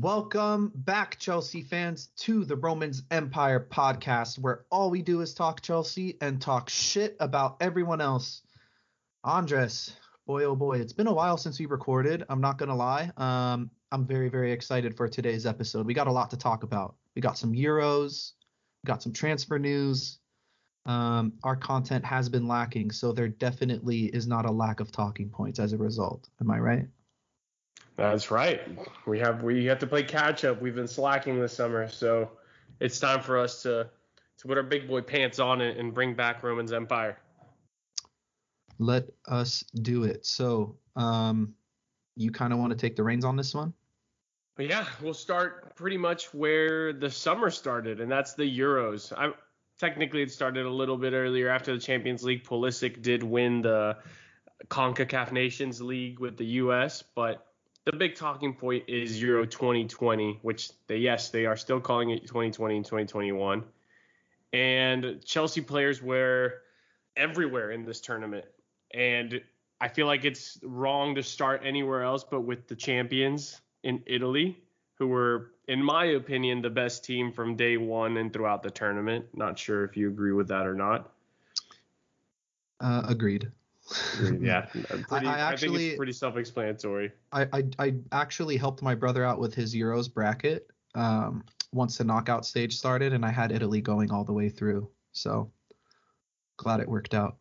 [0.00, 5.60] Welcome back, Chelsea fans, to the Romans Empire podcast, where all we do is talk
[5.60, 8.40] Chelsea and talk shit about everyone else.
[9.24, 9.94] Andres,
[10.26, 12.24] boy oh boy, it's been a while since we recorded.
[12.30, 13.12] I'm not gonna lie.
[13.18, 15.84] Um, I'm very very excited for today's episode.
[15.84, 16.94] We got a lot to talk about.
[17.14, 18.32] We got some Euros,
[18.82, 20.18] we got some transfer news.
[20.86, 25.28] Um, our content has been lacking, so there definitely is not a lack of talking
[25.28, 26.26] points as a result.
[26.40, 26.86] Am I right?
[28.00, 28.62] That's right.
[29.06, 30.62] We have we have to play catch up.
[30.62, 32.30] We've been slacking this summer, so
[32.80, 33.90] it's time for us to
[34.38, 37.18] to put our big boy pants on and, and bring back Roman's Empire.
[38.78, 40.24] Let us do it.
[40.24, 41.52] So, um,
[42.16, 43.74] you kind of want to take the reins on this one?
[44.56, 49.12] But yeah, we'll start pretty much where the summer started, and that's the Euros.
[49.12, 49.34] I
[49.78, 52.44] technically it started a little bit earlier after the Champions League.
[52.44, 53.98] Pulisic did win the
[54.68, 57.46] CONCACAF Nations League with the U.S., but
[57.84, 62.26] the big talking point is Euro 2020, which they yes they are still calling it
[62.26, 63.64] 2020 and 2021,
[64.52, 66.62] and Chelsea players were
[67.16, 68.44] everywhere in this tournament,
[68.92, 69.40] and
[69.80, 74.62] I feel like it's wrong to start anywhere else but with the champions in Italy,
[74.94, 79.24] who were in my opinion the best team from day one and throughout the tournament.
[79.34, 81.12] Not sure if you agree with that or not.
[82.80, 83.50] Uh, agreed.
[84.40, 84.62] yeah,
[85.08, 87.12] pretty, I, I, actually, I think it's pretty self-explanatory.
[87.32, 92.04] I, I, I actually helped my brother out with his Euros bracket um, once the
[92.04, 94.88] knockout stage started, and I had Italy going all the way through.
[95.12, 95.50] So
[96.56, 97.36] glad it worked out.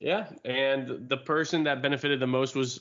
[0.00, 2.80] Yeah, and the person that benefited the most was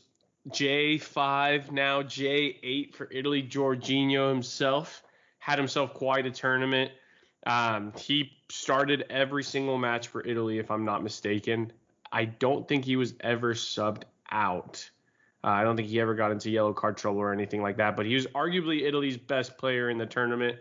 [0.49, 3.44] J5, now J8 for Italy.
[3.44, 5.03] Jorginho himself
[5.39, 6.92] had himself quite a tournament.
[7.45, 11.72] Um, he started every single match for Italy, if I'm not mistaken.
[12.12, 14.90] I don't think he was ever subbed out.
[15.44, 17.95] Uh, I don't think he ever got into yellow card trouble or anything like that.
[17.95, 20.58] But he was arguably Italy's best player in the tournament.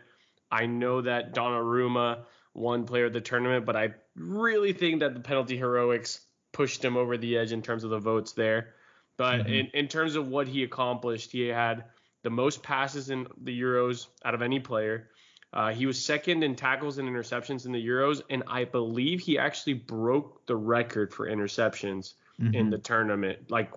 [0.50, 2.20] I know that Donnarumma
[2.54, 6.20] won player of the tournament, but I really think that the penalty heroics
[6.52, 8.74] pushed him over the edge in terms of the votes there.
[9.16, 9.52] But mm-hmm.
[9.52, 11.84] in, in terms of what he accomplished, he had
[12.22, 15.10] the most passes in the Euros out of any player.
[15.52, 19.38] Uh, he was second in tackles and interceptions in the Euros, and I believe he
[19.38, 22.54] actually broke the record for interceptions mm-hmm.
[22.54, 23.72] in the tournament, like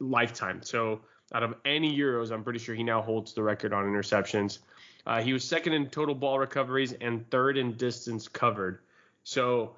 [0.00, 0.60] lifetime.
[0.62, 1.00] So
[1.32, 4.58] out of any Euros, I'm pretty sure he now holds the record on interceptions.
[5.06, 8.80] Uh, he was second in total ball recoveries and third in distance covered.
[9.22, 9.76] So,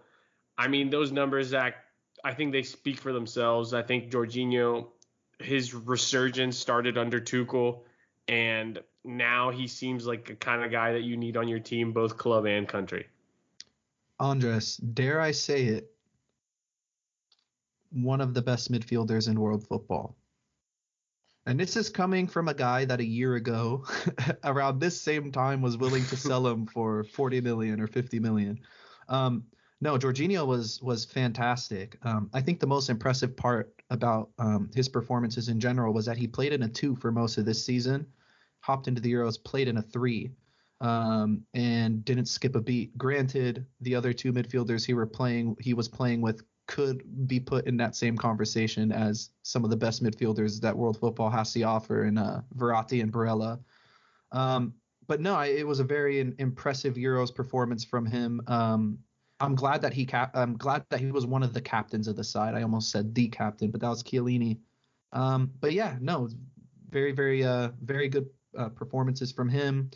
[0.56, 1.84] I mean, those numbers, Zach,
[2.25, 3.75] I think they speak for themselves.
[3.75, 4.86] I think Jorginho,
[5.38, 7.80] his resurgence started under Tuchel,
[8.28, 11.92] and now he seems like a kind of guy that you need on your team,
[11.92, 13.06] both club and country.
[14.18, 15.90] Andres, dare I say it,
[17.90, 20.16] one of the best midfielders in world football.
[21.46, 23.84] And this is coming from a guy that a year ago,
[24.44, 28.60] around this same time, was willing to sell him for 40 million or 50 million.
[29.08, 29.44] Um,
[29.80, 31.96] no, Jorginho was was fantastic.
[32.02, 36.18] Um, I think the most impressive part about um, his performances in general was that
[36.18, 38.06] he played in a two for most of this season
[38.60, 40.31] hopped into the Euros, played in a three,
[40.81, 42.97] um, and didn't skip a beat.
[42.97, 47.66] Granted, the other two midfielders he were playing, he was playing with, could be put
[47.66, 51.62] in that same conversation as some of the best midfielders that world football has to
[51.62, 53.59] offer in uh, Verratti and Barella.
[54.32, 54.75] Um,
[55.09, 58.41] but no, it was a very impressive Euros performance from him.
[58.47, 58.98] Um,
[59.41, 62.15] I'm glad that he cap- I'm glad that he was one of the captains of
[62.15, 62.54] the side.
[62.54, 64.60] I almost said the captain, but that was Chiellini.
[65.12, 66.28] Um, but yeah, no,
[66.91, 69.90] very, very, uh, very good uh, performances from him.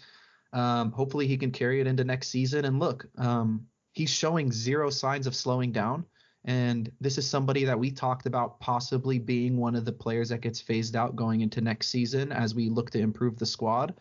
[0.52, 2.64] Um, hopefully, he can carry it into next season.
[2.64, 6.04] And look, um, he's showing zero signs of slowing down.
[6.44, 10.42] And this is somebody that we talked about possibly being one of the players that
[10.42, 13.94] gets phased out going into next season as we look to improve the squad.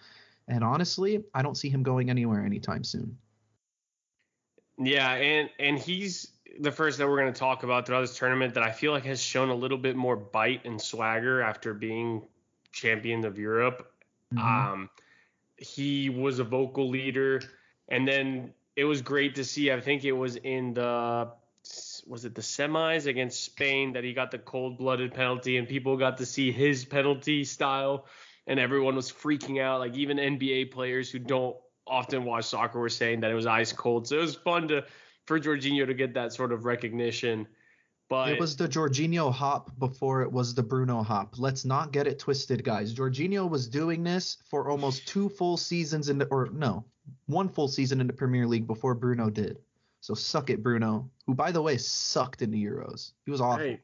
[0.49, 3.17] And honestly, I don't see him going anywhere anytime soon.
[4.77, 8.55] Yeah, and and he's the first that we're going to talk about throughout this tournament
[8.55, 12.23] that I feel like has shown a little bit more bite and swagger after being
[12.71, 13.92] champion of Europe.
[14.33, 14.73] Mm-hmm.
[14.73, 14.89] Um,
[15.57, 17.41] he was a vocal leader,
[17.89, 19.71] and then it was great to see.
[19.71, 21.31] I think it was in the
[22.05, 26.17] was it the semis against Spain that he got the cold-blooded penalty, and people got
[26.17, 28.05] to see his penalty style,
[28.47, 29.79] and everyone was freaking out.
[29.79, 31.55] Like even NBA players who don't
[31.87, 34.07] often watch soccer were saying that it was ice cold.
[34.07, 34.85] So it was fun to
[35.25, 37.47] for Jorginho to get that sort of recognition.
[38.13, 41.39] But it was the Jorginho hop before it was the Bruno hop.
[41.39, 42.93] Let's not get it twisted, guys.
[42.93, 46.85] Jorginho was doing this for almost two full seasons in the, or no,
[47.25, 49.57] one full season in the Premier League before Bruno did.
[50.01, 53.13] So suck it, Bruno, who by the way sucked in the Euros.
[53.25, 53.63] He was awful.
[53.63, 53.81] Hey,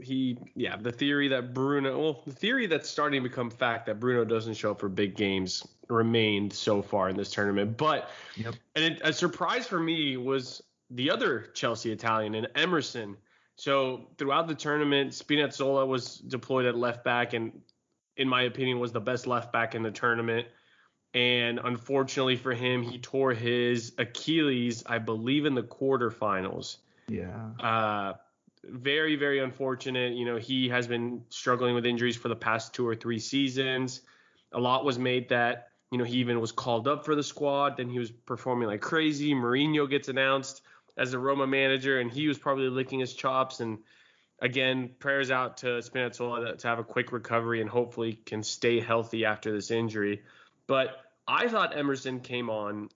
[0.00, 4.00] he yeah the theory that Bruno well the theory that's starting to become fact that
[4.00, 7.76] Bruno doesn't show up for big games remained so far in this tournament.
[7.76, 8.54] But Yep.
[8.76, 13.16] and it, a surprise for me was the other Chelsea Italian and Emerson.
[13.56, 17.60] So throughout the tournament, Spinazzola was deployed at left back and
[18.16, 20.46] in my opinion was the best left back in the tournament.
[21.14, 26.78] And unfortunately for him, he tore his Achilles, I believe, in the quarterfinals.
[27.08, 27.50] Yeah.
[27.60, 28.14] Uh,
[28.64, 30.14] very, very unfortunate.
[30.14, 34.02] You know, he has been struggling with injuries for the past two or three seasons.
[34.52, 37.76] A lot was made that, you know, he even was called up for the squad.
[37.76, 39.34] Then he was performing like crazy.
[39.34, 40.61] Mourinho gets announced
[40.96, 43.60] as a Roma manager, and he was probably licking his chops.
[43.60, 43.78] And
[44.40, 48.80] again, prayers out to Spinazzola to, to have a quick recovery and hopefully can stay
[48.80, 50.22] healthy after this injury.
[50.66, 52.90] But I thought Emerson came on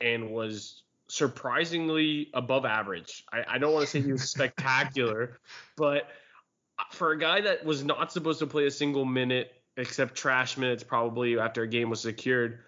[0.00, 3.24] and was surprisingly above average.
[3.32, 5.40] I, I don't want to say he was spectacular,
[5.76, 6.08] but
[6.92, 10.82] for a guy that was not supposed to play a single minute except trash minutes
[10.82, 12.60] probably after a game was secured,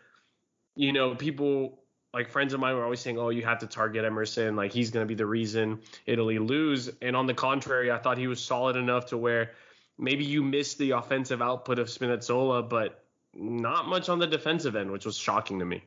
[0.76, 1.81] you know, people
[2.14, 4.56] like friends of mine were always saying, "Oh, you have to target Emerson.
[4.56, 8.18] Like he's going to be the reason Italy lose." And on the contrary, I thought
[8.18, 9.52] he was solid enough to where
[9.98, 13.04] maybe you missed the offensive output of Spinazzola, but
[13.34, 15.82] not much on the defensive end, which was shocking to me.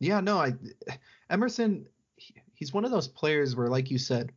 [0.00, 0.54] Yeah, no, I
[1.30, 1.86] Emerson
[2.16, 4.32] he, he's one of those players where like you said,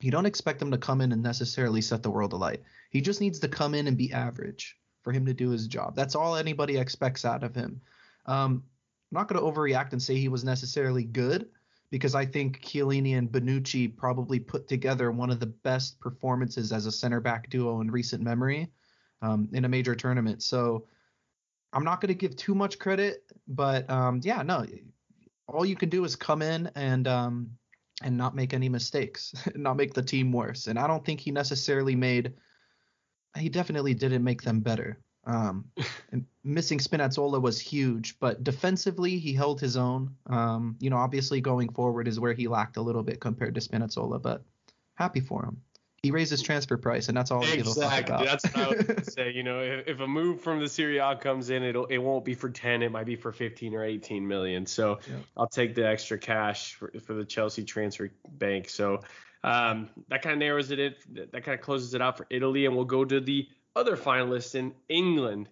[0.00, 2.62] you don't expect him to come in and necessarily set the world alight.
[2.90, 5.94] He just needs to come in and be average for him to do his job.
[5.94, 7.80] That's all anybody expects out of him.
[8.26, 8.64] Um,
[9.10, 11.48] I'm not going to overreact and say he was necessarily good
[11.90, 16.86] because I think Chiellini and Bonucci probably put together one of the best performances as
[16.86, 18.70] a center back duo in recent memory
[19.22, 20.42] um, in a major tournament.
[20.42, 20.86] So
[21.72, 24.64] I'm not going to give too much credit, but um, yeah, no,
[25.48, 27.50] all you can do is come in and um,
[28.02, 30.68] and not make any mistakes, not make the team worse.
[30.68, 32.34] And I don't think he necessarily made.
[33.36, 35.00] He definitely didn't make them better.
[35.24, 35.66] Um,
[36.12, 40.14] and missing Spinazzola was huge, but defensively he held his own.
[40.26, 43.60] Um, you know, obviously going forward is where he lacked a little bit compared to
[43.60, 44.42] Spinazzola, but
[44.94, 45.60] happy for him.
[46.02, 48.14] He raised his transfer price, and that's all I give a fuck Exactly.
[48.14, 48.24] about.
[48.24, 49.32] That's what I was to say.
[49.32, 52.24] You know, if, if a move from the Serie A comes in, it'll it won't
[52.24, 52.82] be for 10.
[52.82, 54.64] It might be for 15 or 18 million.
[54.64, 55.16] So Yeah.
[55.36, 58.70] I'll take the extra cash for, for the Chelsea transfer bank.
[58.70, 59.00] So
[59.44, 60.94] um, that kind of narrows it in.
[61.32, 63.46] That kind of closes it out for Italy, and we'll go to the
[63.76, 65.48] other finalists in England.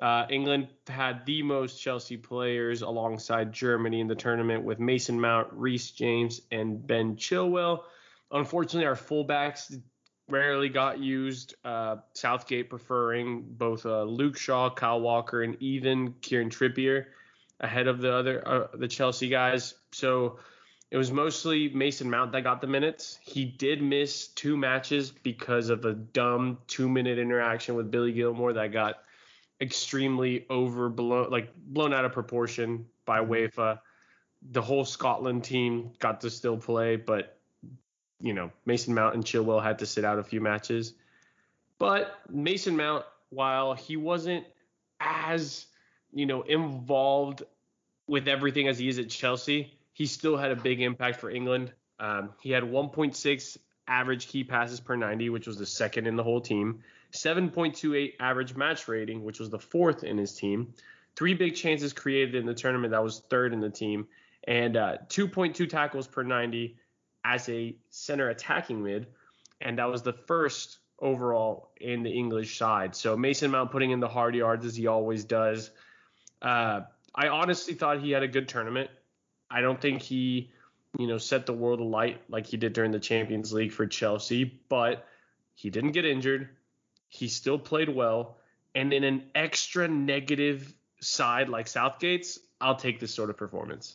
[0.00, 5.48] Uh, England had the most Chelsea players alongside Germany in the tournament with Mason Mount,
[5.52, 7.80] Reece James, and Ben Chilwell.
[8.30, 9.80] Unfortunately, our fullbacks
[10.28, 11.54] rarely got used.
[11.64, 17.06] Uh, Southgate preferring both uh, Luke Shaw, Kyle Walker, and even Kieran Trippier
[17.60, 19.74] ahead of the other uh, the Chelsea guys.
[19.92, 20.38] So
[20.90, 23.18] it was mostly Mason Mount that got the minutes.
[23.22, 28.54] He did miss two matches because of a dumb two minute interaction with Billy Gilmour
[28.54, 29.02] that got
[29.60, 33.32] extremely overblown, like blown out of proportion by mm-hmm.
[33.32, 33.80] UEFA.
[34.52, 37.38] The whole Scotland team got to still play, but
[38.20, 40.94] you know Mason Mount and Chilwell had to sit out a few matches.
[41.78, 44.46] But Mason Mount, while he wasn't
[45.00, 45.66] as
[46.14, 47.42] you know involved
[48.06, 51.72] with everything as he is at Chelsea, he still had a big impact for England.
[51.98, 53.58] Um, he had 1.6
[53.88, 56.84] average key passes per 90, which was the second in the whole team.
[57.12, 60.72] 7.28 average match rating, which was the fourth in his team.
[61.16, 64.06] Three big chances created in the tournament, that was third in the team.
[64.44, 66.76] And uh, 2.2 tackles per 90
[67.24, 69.08] as a center attacking mid.
[69.60, 72.94] And that was the first overall in the English side.
[72.94, 75.72] So Mason Mount putting in the hard yards as he always does.
[76.40, 76.82] Uh,
[77.12, 78.90] I honestly thought he had a good tournament.
[79.50, 80.50] I don't think he,
[80.98, 84.44] you know, set the world alight like he did during the Champions League for Chelsea,
[84.68, 85.06] but
[85.54, 86.48] he didn't get injured.
[87.08, 88.36] He still played well.
[88.74, 93.94] And in an extra negative side like Southgate's, I'll take this sort of performance.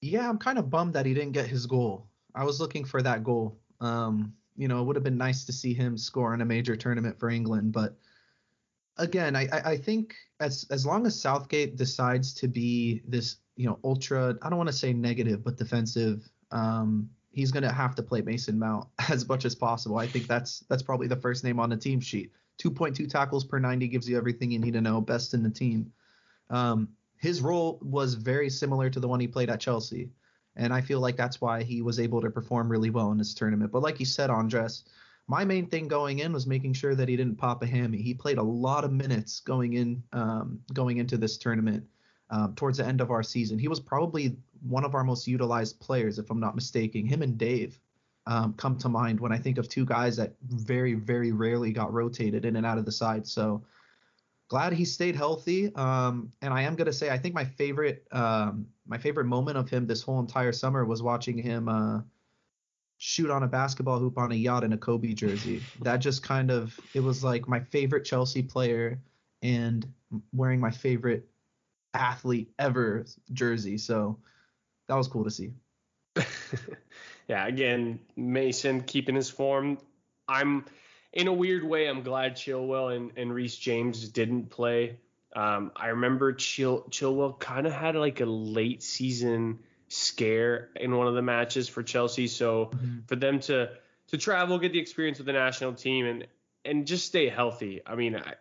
[0.00, 2.06] Yeah, I'm kind of bummed that he didn't get his goal.
[2.34, 3.58] I was looking for that goal.
[3.80, 6.76] Um, you know, it would have been nice to see him score in a major
[6.76, 7.96] tournament for England, but
[9.00, 13.78] again, I, I think as as long as Southgate decides to be this, you know,
[13.82, 18.22] ultra, I don't want to say negative, but defensive, um, he's gonna have to play
[18.22, 19.98] Mason Mount as much as possible.
[19.98, 22.30] I think that's that's probably the first name on the team sheet.
[22.62, 25.00] 2.2 tackles per 90 gives you everything you need to know.
[25.00, 25.90] Best in the team.
[26.50, 30.10] Um, his role was very similar to the one he played at Chelsea.
[30.56, 33.32] And I feel like that's why he was able to perform really well in this
[33.32, 33.72] tournament.
[33.72, 34.84] But like you said, Andres,
[35.30, 38.02] my main thing going in was making sure that he didn't pop a hammy.
[38.02, 41.84] He played a lot of minutes going in, um, going into this tournament
[42.30, 43.56] um, towards the end of our season.
[43.56, 44.36] He was probably
[44.76, 47.06] one of our most utilized players, if I'm not mistaken.
[47.06, 47.78] Him and Dave.
[48.26, 51.92] um, come to mind when I think of two guys that very, very rarely got
[51.92, 53.26] rotated in and out of the side.
[53.26, 53.62] So
[54.48, 55.74] glad he stayed healthy.
[55.74, 59.68] Um, and I am gonna say I think my favorite um, my favorite moment of
[59.68, 62.00] him this whole entire summer was watching him uh,
[63.02, 65.62] shoot on a basketball hoop on a yacht in a Kobe jersey.
[65.80, 69.00] that just kind of it was like my favorite Chelsea player
[69.42, 69.90] and
[70.34, 71.26] wearing my favorite
[71.94, 73.78] athlete ever jersey.
[73.78, 74.18] So
[74.86, 75.52] that was cool to see.
[77.26, 79.78] yeah, again, Mason keeping his form.
[80.28, 80.66] I'm
[81.14, 84.98] in a weird way, I'm glad Chilwell and, and Reece James didn't play.
[85.34, 91.06] Um, I remember Chil- Chilwell kind of had like a late season scare in one
[91.06, 92.28] of the matches for Chelsea.
[92.28, 93.00] So mm-hmm.
[93.06, 93.70] for them to
[94.08, 96.26] to travel, get the experience with the national team, and
[96.64, 97.80] and just stay healthy.
[97.86, 98.34] I mean, I,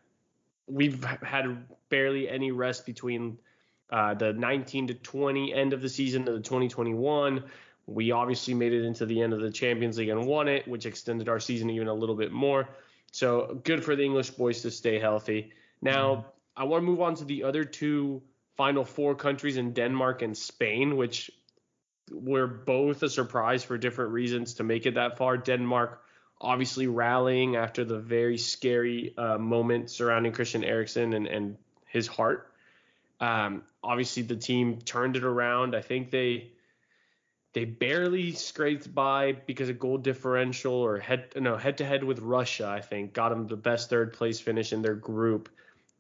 [0.68, 3.38] we've had barely any rest between
[3.90, 7.44] uh, the 19 to 20 end of the season to the 2021.
[7.88, 10.86] We obviously made it into the end of the Champions League and won it, which
[10.86, 12.70] extended our season even a little bit more.
[13.12, 15.52] So good for the English boys to stay healthy.
[15.82, 16.28] Now, mm-hmm.
[16.58, 18.22] I want to move on to the other two
[18.56, 21.32] final four countries in Denmark and Spain, which
[22.12, 25.38] were both a surprise for different reasons to make it that far.
[25.38, 26.02] Denmark
[26.42, 32.52] obviously rallying after the very scary uh, moment surrounding Christian Eriksen and, and his heart.
[33.20, 35.76] Um, obviously, the team turned it around.
[35.76, 36.52] I think they
[37.54, 42.20] they barely scraped by because of goal differential or head no head to head with
[42.20, 42.68] Russia.
[42.68, 45.50] I think got them the best third place finish in their group,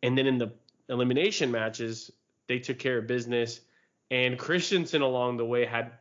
[0.01, 0.53] and then in the
[0.87, 2.11] elimination matches
[2.47, 3.59] they took care of business.
[4.11, 5.91] And Christensen along the way had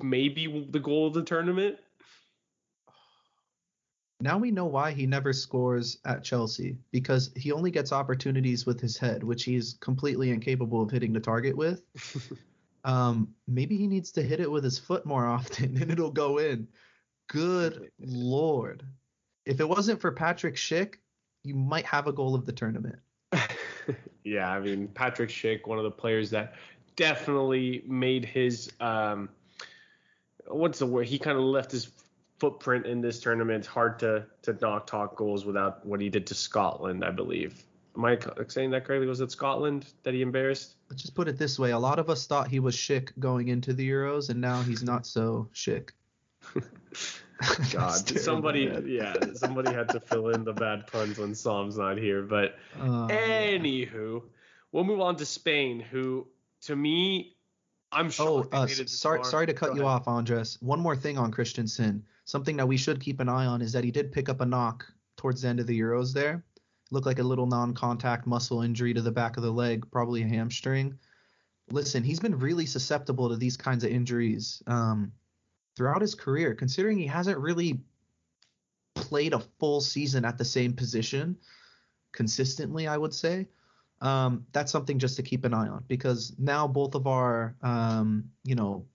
[0.00, 1.76] maybe the goal of the tournament.
[4.20, 8.80] Now we know why he never scores at Chelsea because he only gets opportunities with
[8.80, 11.82] his head, which he's completely incapable of hitting the target with.
[12.84, 16.38] um, maybe he needs to hit it with his foot more often and it'll go
[16.38, 16.66] in.
[17.28, 18.82] Good lord.
[19.46, 20.94] If it wasn't for Patrick Schick,
[21.44, 22.98] you might have a goal of the tournament.
[24.24, 26.54] yeah, I mean Patrick Schick, one of the players that
[26.96, 29.28] definitely made his um,
[30.50, 31.06] what's the word?
[31.06, 31.90] He kind of left his
[32.38, 33.58] footprint in this tournament.
[33.60, 37.64] It's hard to to not talk goals without what he did to Scotland, I believe.
[37.96, 39.08] Am I saying that correctly?
[39.08, 40.76] Was it Scotland that he embarrassed?
[40.88, 43.48] Let's just put it this way: a lot of us thought he was Schick going
[43.48, 45.90] into the Euros, and now he's not so Schick.
[47.72, 52.22] God, somebody, yeah, somebody had to fill in the bad puns when Psalm's not here.
[52.22, 54.22] But uh, anywho,
[54.72, 56.26] we'll move on to Spain, who
[56.62, 57.36] to me
[57.92, 58.48] I'm sure.
[58.52, 59.92] Oh, uh, sorry, sorry to cut Go you ahead.
[59.92, 60.58] off, Andres.
[60.60, 62.04] One more thing on Christensen.
[62.24, 64.46] Something that we should keep an eye on is that he did pick up a
[64.46, 66.12] knock towards the end of the Euros.
[66.12, 66.44] There,
[66.90, 70.26] looked like a little non-contact muscle injury to the back of the leg, probably a
[70.26, 70.98] hamstring.
[71.70, 75.12] Listen, he's been really susceptible to these kinds of injuries um,
[75.76, 77.80] throughout his career, considering he hasn't really
[78.94, 81.36] played a full season at the same position
[82.12, 82.86] consistently.
[82.86, 83.46] I would say
[84.00, 88.24] um, that's something just to keep an eye on because now both of our, um,
[88.44, 88.86] you know,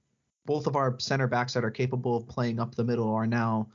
[0.45, 3.69] both of our center backs that are capable of playing up the middle are now,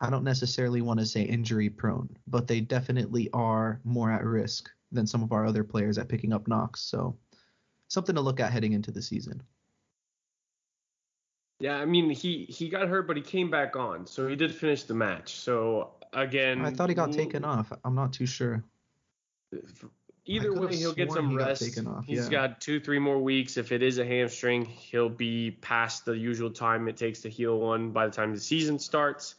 [0.00, 4.70] I don't necessarily want to say injury prone, but they definitely are more at risk
[4.92, 6.80] than some of our other players at picking up knocks.
[6.80, 7.16] So
[7.88, 9.42] something to look at heading into the season.
[11.58, 14.54] Yeah, I mean he he got hurt, but he came back on, so he did
[14.54, 15.34] finish the match.
[15.34, 17.70] So again, I thought he got taken off.
[17.84, 18.64] I'm not too sure
[20.24, 21.62] either way, he'll get some he rest.
[21.62, 22.28] He's yeah.
[22.28, 23.56] got two, three more weeks.
[23.56, 27.58] If it is a hamstring, he'll be past the usual time it takes to heal
[27.58, 29.36] one by the time the season starts.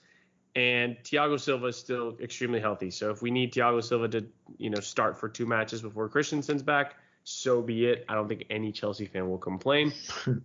[0.56, 2.92] And Thiago Silva is still extremely healthy.
[2.92, 4.26] So if we need Thiago Silva to,
[4.58, 8.04] you know, start for two matches before Christensen's back, so be it.
[8.10, 9.94] I don't think any Chelsea fan will complain.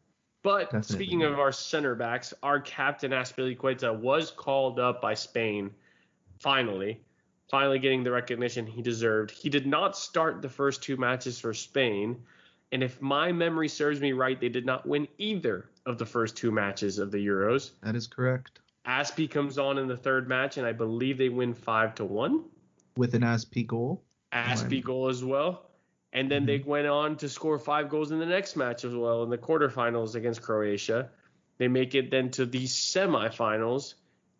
[0.47, 0.95] But Definitely.
[0.95, 5.73] speaking of our center backs, our captain Azpilicueta was called up by Spain
[6.38, 7.00] finally
[7.50, 9.30] finally getting the recognition he deserved.
[9.30, 12.22] He did not start the first two matches for Spain,
[12.72, 16.36] and if my memory serves me right, they did not win either of the first
[16.36, 17.70] two matches of the Euros.
[17.82, 18.60] That is correct.
[18.86, 22.44] Azpi comes on in the third match, and I believe they win five to one.
[22.96, 24.02] With an Azpi goal.
[24.32, 25.70] Azpi goal as well.
[26.12, 26.46] And then mm-hmm.
[26.46, 29.38] they went on to score five goals in the next match as well in the
[29.38, 31.10] quarterfinals against Croatia.
[31.58, 33.94] They make it then to the semifinals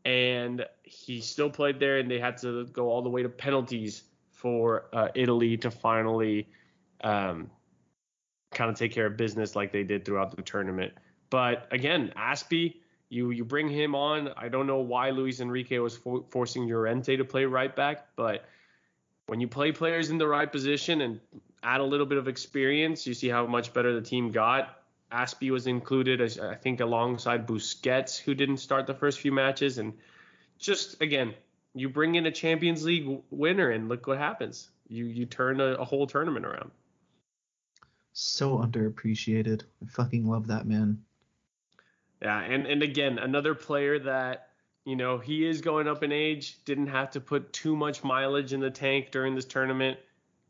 [0.07, 4.05] and he still played there, and they had to go all the way to penalties
[4.31, 6.49] for uh, Italy to finally
[7.03, 7.51] um,
[8.53, 10.93] kind of take care of business like they did throughout the tournament.
[11.29, 12.77] But again, Azpi,
[13.09, 14.31] you you bring him on.
[14.37, 18.45] I don't know why Luis Enrique was for, forcing Llorente to play right back, but
[19.27, 21.21] when you play players in the right position and
[21.65, 24.83] add a little bit of experience, you see how much better the team got.
[25.17, 29.79] Azpi was included, I think, alongside Busquets, who didn't start the first few matches.
[29.79, 29.95] And
[30.59, 31.35] just again,
[31.75, 34.69] you bring in a Champions League winner, and look what happens.
[34.89, 36.71] You you turn a, a whole tournament around.
[38.13, 39.63] So underappreciated.
[39.83, 41.03] I fucking love that man.
[42.21, 44.49] Yeah, and and again, another player that
[44.85, 46.63] you know he is going up in age.
[46.65, 49.99] Didn't have to put too much mileage in the tank during this tournament.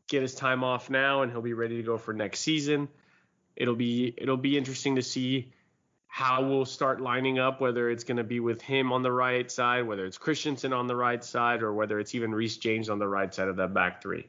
[0.07, 2.89] Get his time off now, and he'll be ready to go for next season.
[3.57, 5.51] It'll be it'll be interesting to see
[6.07, 9.51] how we'll start lining up, whether it's going to be with him on the right
[9.51, 12.97] side, whether it's Christensen on the right side, or whether it's even Reece James on
[12.97, 14.25] the right side of that back 3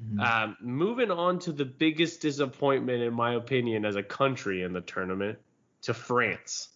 [0.00, 0.20] mm-hmm.
[0.20, 4.80] um, moving on to the biggest disappointment, in my opinion, as a country in the
[4.80, 5.38] tournament,
[5.82, 6.68] to France.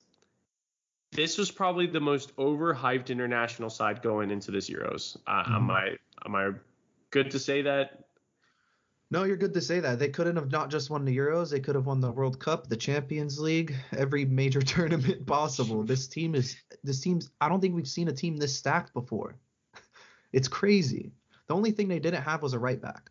[1.12, 5.16] This was probably the most overhyped international side going into this Euros.
[5.26, 5.54] Uh, mm-hmm.
[5.54, 6.50] Am I am I
[7.10, 8.07] good to say that?
[9.10, 9.98] No, you're good to say that.
[9.98, 12.68] They couldn't have not just won the Euros, they could have won the World Cup,
[12.68, 15.82] the Champions League, every major tournament possible.
[15.82, 19.36] This team is this team's I don't think we've seen a team this stacked before.
[20.30, 21.12] It's crazy.
[21.46, 23.10] The only thing they didn't have was a right back.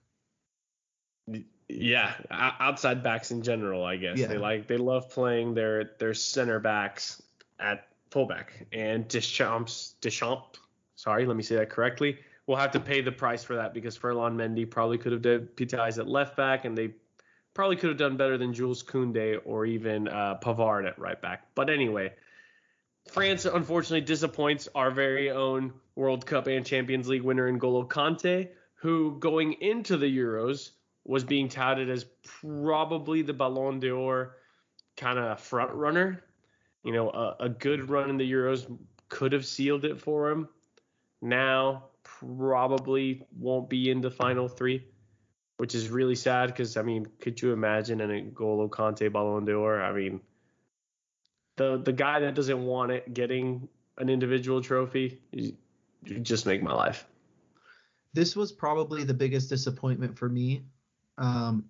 [1.68, 4.20] Yeah, outside backs in general, I guess.
[4.20, 4.28] Yeah.
[4.28, 7.24] They like they love playing their their center backs
[7.60, 8.68] at fullback.
[8.72, 10.60] And Deschamps Deschamps,
[10.96, 13.96] sorry, let me say that correctly we'll have to pay the price for that because
[13.96, 16.94] Ferland Mendy probably could have deputized at left back, and they
[17.54, 21.48] probably could have done better than Jules Koundé or even uh, Pavard at right back.
[21.54, 22.14] But anyway,
[23.12, 29.18] France unfortunately disappoints our very own World Cup and Champions League winner N'Golo Kante, who
[29.20, 30.72] going into the Euros
[31.04, 34.38] was being touted as probably the Ballon d'Or
[34.96, 36.24] kind of front runner.
[36.84, 38.72] You know, a, a good run in the Euros
[39.10, 40.48] could have sealed it for him.
[41.22, 41.86] Now
[42.20, 44.86] probably won't be in the final three,
[45.58, 49.82] which is really sad because I mean, could you imagine an N'Golo Kante Ballon d'Or?
[49.82, 50.22] I mean,
[51.58, 55.56] the the guy that doesn't want it getting an individual trophy, you,
[56.06, 57.06] you just make my life.
[58.14, 60.64] This was probably the biggest disappointment for me.
[61.18, 61.66] Um,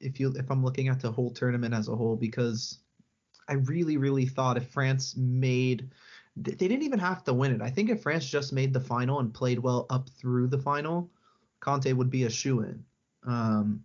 [0.00, 2.78] if you if I'm looking at the whole tournament as a whole, because
[3.48, 5.90] I really really thought if France made
[6.36, 7.62] they didn't even have to win it.
[7.62, 11.10] I think if France just made the final and played well up through the final,
[11.60, 12.84] Kante would be a shoe in.
[13.26, 13.84] Um,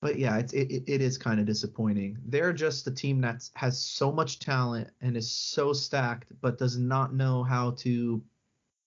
[0.00, 2.16] but yeah, it's, it, it is kind of disappointing.
[2.24, 6.78] They're just a team that has so much talent and is so stacked, but does
[6.78, 8.22] not know how to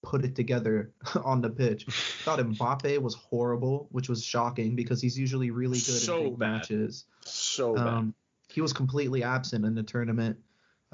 [0.02, 0.92] put it together
[1.24, 1.86] on the pitch.
[2.24, 6.40] thought Mbappe was horrible, which was shocking because he's usually really good so in big
[6.40, 6.52] bad.
[6.52, 7.06] matches.
[7.22, 8.14] So um, bad.
[8.54, 10.38] He was completely absent in the tournament.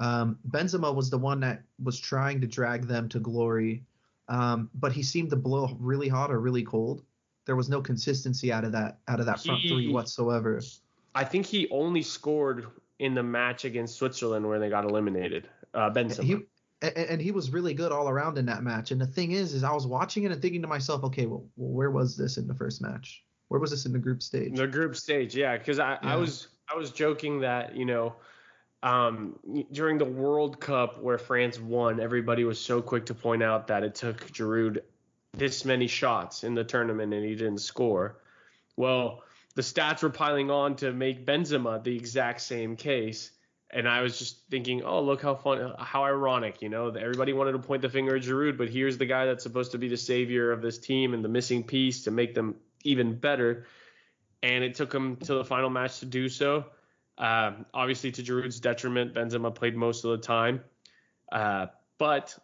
[0.00, 3.84] Um, Benzema was the one that was trying to drag them to glory,
[4.28, 7.04] um, but he seemed to blow really hot or really cold.
[7.44, 10.60] There was no consistency out of that out of that front he, three whatsoever.
[11.14, 12.66] I think he only scored
[12.98, 15.48] in the match against Switzerland where they got eliminated.
[15.74, 16.24] Uh, Benzema.
[16.24, 16.32] He,
[16.82, 18.90] and, and he was really good all around in that match.
[18.90, 21.44] And the thing is, is I was watching it and thinking to myself, okay, well,
[21.56, 23.22] where was this in the first match?
[23.48, 24.56] Where was this in the group stage?
[24.56, 26.14] The group stage, yeah, because I, yeah.
[26.14, 28.14] I was I was joking that you know
[28.82, 29.38] um,
[29.72, 33.82] during the World Cup where France won, everybody was so quick to point out that
[33.82, 34.80] it took Giroud
[35.32, 38.16] this many shots in the tournament and he didn't score.
[38.76, 39.22] Well,
[39.54, 43.32] the stats were piling on to make Benzema the exact same case.
[43.72, 47.52] And I was just thinking, oh, look how fun, how ironic, you know, everybody wanted
[47.52, 49.96] to point the finger at Giroud, but here's the guy that's supposed to be the
[49.96, 53.66] savior of this team and the missing piece to make them even better.
[54.42, 56.64] And it took him to the final match to do so.
[57.20, 60.62] Uh, obviously, to Giroud's detriment, Benzema played most of the time.
[61.30, 61.66] Uh,
[61.98, 62.34] but,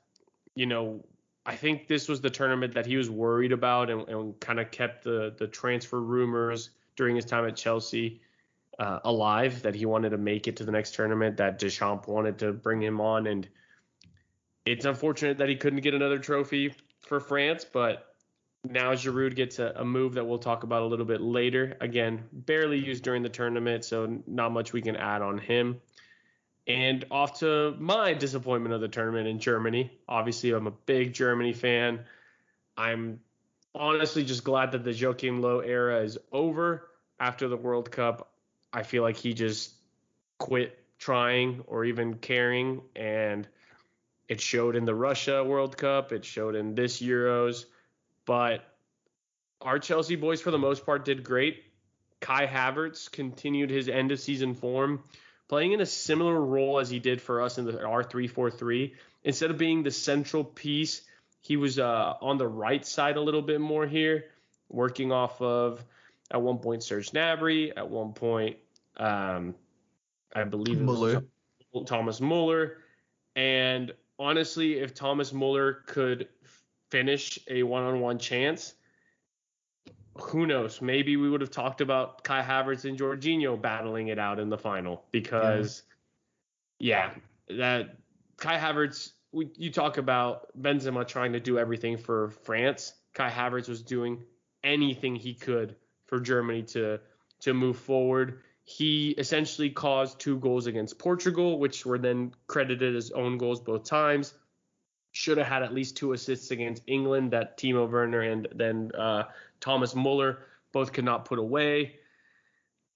[0.55, 1.03] you know,
[1.47, 4.71] I think this was the tournament that he was worried about and, and kind of
[4.71, 8.21] kept the, the transfer rumors during his time at Chelsea
[8.79, 12.39] uh, alive, that he wanted to make it to the next tournament, that Deschamps wanted
[12.41, 13.27] to bring him on.
[13.29, 13.49] And
[14.67, 18.16] it's unfortunate that he couldn't get another trophy for France, but
[18.71, 21.77] now Giroud gets a, a, move that we'll talk about a little bit later.
[21.81, 25.81] Again, barely used during the tournament, so not much we can add on him.
[26.67, 29.91] And off to my disappointment of the tournament in Germany.
[30.09, 32.01] Obviously, I'm a big Germany fan.
[32.77, 33.21] I'm
[33.75, 36.89] honestly just glad that the Joachim Low era is over
[37.21, 38.33] after the World Cup.
[38.73, 39.75] I feel like he just
[40.39, 43.47] quit trying or even caring, and
[44.29, 46.13] it showed in the Russia World Cup.
[46.13, 47.67] It showed in this Euros
[48.27, 48.65] but
[49.61, 51.65] our Chelsea boys, for the most part, did great.
[52.21, 55.03] Kai Havertz continued his end of season form,
[55.49, 58.93] playing in a similar role as he did for us in the R343.
[59.25, 61.03] Instead of being the central piece,
[61.41, 64.27] he was uh, on the right side a little bit more here,
[64.69, 65.85] working off of
[66.31, 68.57] at one point Serge Gnabry, at one point
[68.97, 69.55] um,
[70.35, 71.23] I believe was
[71.87, 72.79] Thomas Muller.
[73.35, 76.29] And honestly, if Thomas Muller could
[76.91, 78.75] finish a one-on-one chance,
[80.19, 80.81] who knows?
[80.81, 84.59] Maybe we would have talked about Kai Havertz and Jorginho battling it out in the
[84.59, 85.83] final because,
[86.79, 87.11] yeah,
[87.49, 87.97] that
[88.37, 89.13] Kai Havertz.
[89.33, 92.95] We, you talk about Benzema trying to do everything for France.
[93.13, 94.23] Kai Havertz was doing
[94.65, 97.01] anything he could for Germany to
[97.41, 98.41] to move forward.
[98.65, 103.85] He essentially caused two goals against Portugal, which were then credited as own goals both
[103.85, 104.33] times.
[105.17, 109.23] Should have had at least two assists against England that Timo Werner and then uh,
[109.61, 110.41] Thomas Muller
[110.73, 111.95] both could not put away.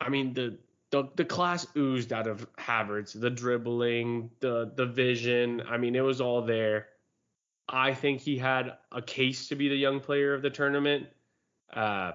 [0.03, 0.59] I mean, the,
[0.91, 5.63] the the class oozed out of Havertz, the dribbling, the the vision.
[5.67, 6.89] I mean, it was all there.
[7.71, 11.07] I think he had a case to be the young player of the tournament.
[11.73, 12.13] Uh,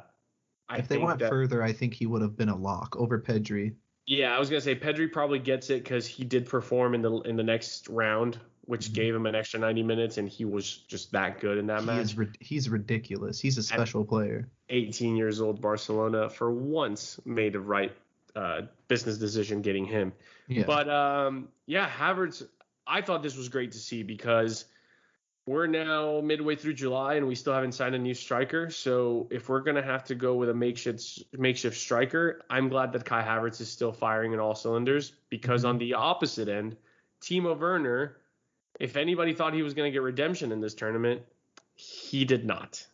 [0.70, 3.20] I if they went that, further, I think he would have been a lock over
[3.20, 3.74] Pedri.
[4.06, 7.12] Yeah, I was gonna say Pedri probably gets it because he did perform in the
[7.22, 8.94] in the next round, which Mhm.
[8.94, 11.86] gave him an extra 90 minutes, and he was just that good in that He
[11.86, 12.02] match.
[12.04, 13.40] is rid- he's ridiculous.
[13.40, 14.48] He's a special player.
[14.70, 17.96] 18 years old, Barcelona for once made a right
[18.36, 20.12] uh, business decision getting him.
[20.50, 20.66] Yeah.
[20.66, 22.46] But um, yeah, Havertz,
[22.86, 24.66] I thought this was great to see because
[25.46, 28.70] we're now midway through July and we still haven't signed a new striker.
[28.70, 33.06] So if we're gonna have to go with a makeshift makeshift striker, I'm glad that
[33.06, 35.70] Kai Havertz is still firing in all cylinders because Mhm.
[35.70, 36.76] on the opposite end,
[37.22, 38.18] Timo Werner,
[38.80, 41.22] if anybody thought he was gonna get redemption in this tournament,
[41.76, 42.86] he did not.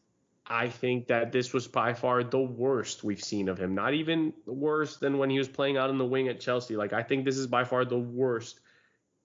[0.46, 3.74] I think that this was by far the worst we've seen of him.
[3.74, 6.76] Not even worse than when he was playing out in the wing at Chelsea.
[6.76, 8.60] Like I think this is by far the worst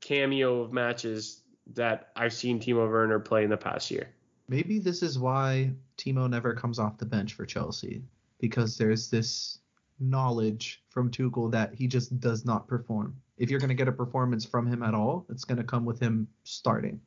[0.01, 1.43] cameo of matches
[1.75, 4.11] that I've seen Timo Werner play in the past year.
[4.49, 8.03] Maybe this is why Timo never comes off the bench for Chelsea
[8.39, 9.59] because there's this
[9.99, 13.17] knowledge from Tuchel that he just does not perform.
[13.39, 15.85] If you're going to get a performance from him at all, it's going to come
[15.85, 17.01] with him starting.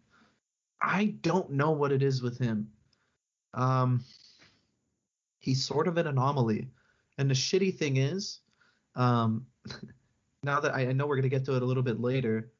[0.82, 2.70] I don't know what it is with him.
[3.54, 4.04] Um,
[5.40, 6.68] he's sort of an anomaly.
[7.18, 8.40] And the shitty thing is,
[8.96, 9.46] um,
[10.44, 12.52] now that I, I know we're going to get to it a little bit later,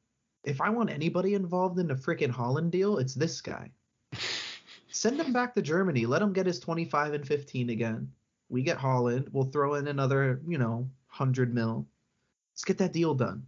[0.44, 3.70] if I want anybody involved in the freaking Haaland deal, it's this guy.
[4.88, 6.06] Send him back to Germany.
[6.06, 8.10] Let him get his 25 and 15 again.
[8.48, 9.28] We get Haaland.
[9.32, 11.86] We'll throw in another, you know, 100 mil.
[12.52, 13.46] Let's get that deal done.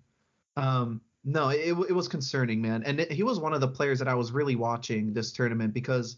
[0.56, 2.82] Um, no, it, it was concerning, man.
[2.84, 5.72] And it, he was one of the players that I was really watching this tournament
[5.72, 6.16] because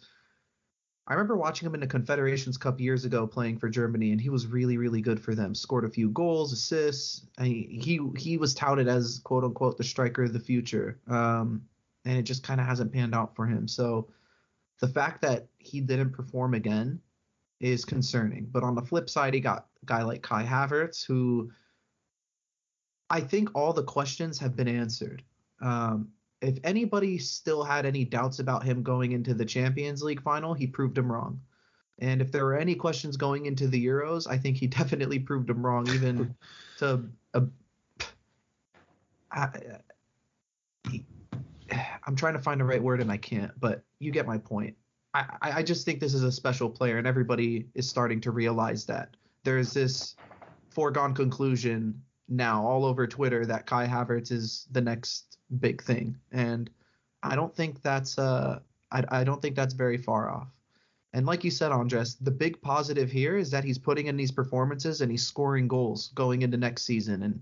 [1.07, 4.31] I remember watching him in the Confederations Cup years ago playing for Germany, and he
[4.31, 5.55] was really, really good for them.
[5.55, 7.27] Scored a few goals, assists.
[7.39, 11.63] He he was touted as quote unquote the striker of the future, um,
[12.07, 13.69] and it just kind of hasn't panned out for him.
[13.69, 14.09] So
[14.81, 17.01] the fact that he didn't perform again
[17.61, 18.47] is concerning.
[18.51, 21.51] But on the flip side, he got a guy like Kai Havertz, who
[23.11, 25.23] I think all the questions have been answered.
[25.61, 26.09] Um,
[26.41, 30.67] if anybody still had any doubts about him going into the Champions League final, he
[30.67, 31.41] proved them wrong.
[32.01, 35.49] And if there were any questions going into the Euros, I think he definitely proved
[35.49, 36.35] them wrong, even
[36.79, 37.43] to a.
[39.33, 39.49] I,
[42.07, 44.77] I'm trying to find the right word and I can't, but you get my point.
[45.15, 48.31] I, I I just think this is a special player, and everybody is starting to
[48.31, 49.17] realize that.
[49.43, 50.17] There's this
[50.71, 56.71] foregone conclusion now all over Twitter that Kai Havertz is the next big thing, and
[57.23, 58.61] I don't think that's uh
[58.91, 60.49] I, I don't think that's very far off.
[61.15, 64.33] And like you said, Andres, the big positive here is that he's putting in these
[64.33, 67.23] performances and he's scoring goals going into next season.
[67.23, 67.41] And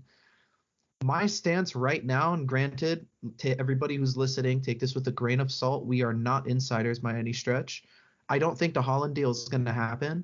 [1.03, 3.07] my stance right now, and granted,
[3.39, 5.87] to everybody who's listening, take this with a grain of salt.
[5.87, 7.83] We are not insiders by any stretch.
[8.29, 10.23] I don't think the Haaland deal is going to happen.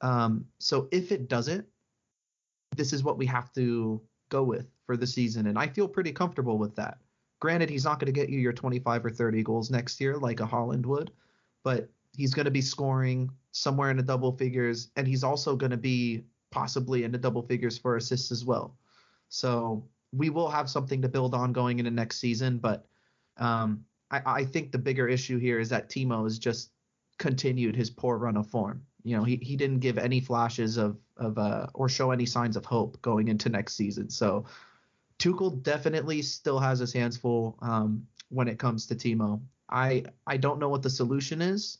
[0.00, 1.66] Um, so if it doesn't,
[2.76, 6.12] this is what we have to go with for the season, and I feel pretty
[6.12, 6.98] comfortable with that.
[7.40, 10.40] Granted, he's not going to get you your 25 or 30 goals next year like
[10.40, 11.10] a Haaland would,
[11.64, 15.70] but he's going to be scoring somewhere in the double figures, and he's also going
[15.70, 18.76] to be possibly in the double figures for assists as well.
[19.28, 22.86] So we will have something to build on going into next season, but
[23.36, 26.70] um, I, I think the bigger issue here is that Timo has just
[27.18, 28.82] continued his poor run of form.
[29.04, 32.56] You know, he, he didn't give any flashes of of uh, or show any signs
[32.56, 34.10] of hope going into next season.
[34.10, 34.46] So
[35.18, 39.40] Tuchel definitely still has his hands full um, when it comes to Timo.
[39.68, 41.78] I I don't know what the solution is,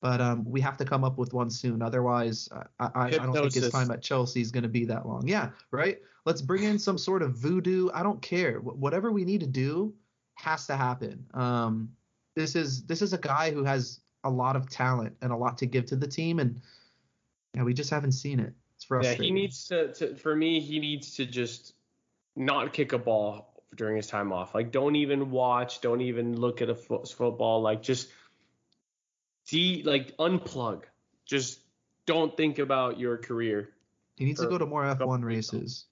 [0.00, 1.82] but um, we have to come up with one soon.
[1.82, 5.06] Otherwise, I, I, I don't think his time at Chelsea is going to be that
[5.06, 5.26] long.
[5.26, 5.98] Yeah, right.
[6.24, 7.88] Let's bring in some sort of voodoo.
[7.92, 8.58] I don't care.
[8.60, 9.94] Wh- Whatever we need to do
[10.34, 11.26] has to happen.
[11.34, 11.90] Um,
[12.36, 15.58] this is this is a guy who has a lot of talent and a lot
[15.58, 16.60] to give to the team, and
[17.54, 18.52] yeah, we just haven't seen it.
[18.76, 19.22] It's frustrating.
[19.22, 20.14] Yeah, he needs to, to.
[20.14, 21.74] For me, he needs to just
[22.36, 24.54] not kick a ball during his time off.
[24.54, 27.60] Like, don't even watch, don't even look at a fo- football.
[27.62, 28.08] Like, just
[29.48, 30.82] de like unplug.
[31.26, 31.60] Just
[32.06, 33.70] don't think about your career.
[34.16, 35.86] He needs to go to more F1 races.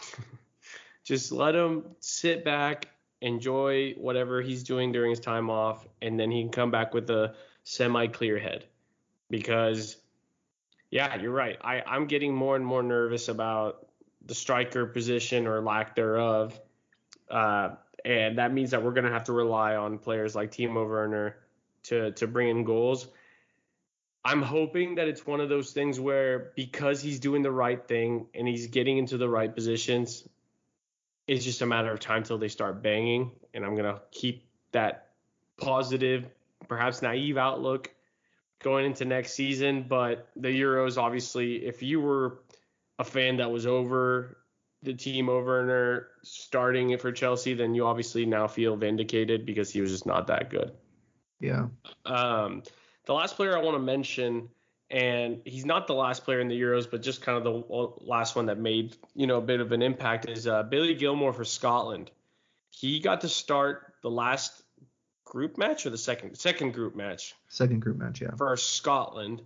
[1.04, 2.88] Just let him sit back,
[3.20, 7.10] enjoy whatever he's doing during his time off, and then he can come back with
[7.10, 8.64] a semi-clear head.
[9.30, 9.96] Because,
[10.90, 11.58] yeah, you're right.
[11.62, 13.86] I, I'm getting more and more nervous about
[14.26, 16.58] the striker position or lack thereof.
[17.30, 17.70] Uh,
[18.04, 21.36] and that means that we're going to have to rely on players like Timo Werner
[21.84, 23.08] to, to bring in goals.
[24.24, 28.26] I'm hoping that it's one of those things where because he's doing the right thing
[28.34, 30.28] and he's getting into the right positions,
[31.26, 33.32] it's just a matter of time till they start banging.
[33.52, 35.10] And I'm gonna keep that
[35.56, 36.26] positive,
[36.68, 37.90] perhaps naive outlook
[38.62, 39.86] going into next season.
[39.88, 42.38] But the Euros, obviously, if you were
[42.98, 44.38] a fan that was over
[44.82, 49.72] the team over and starting it for Chelsea, then you obviously now feel vindicated because
[49.72, 50.72] he was just not that good.
[51.40, 51.66] Yeah.
[52.04, 52.62] Um,
[53.06, 54.48] the last player I want to mention,
[54.90, 58.36] and he's not the last player in the Euros, but just kind of the last
[58.36, 61.44] one that made you know a bit of an impact is uh, Billy Gilmour for
[61.44, 62.10] Scotland.
[62.70, 64.61] He got to start the last
[65.32, 67.34] group match or the second second group match.
[67.48, 68.34] Second group match, yeah.
[68.36, 69.40] For Scotland.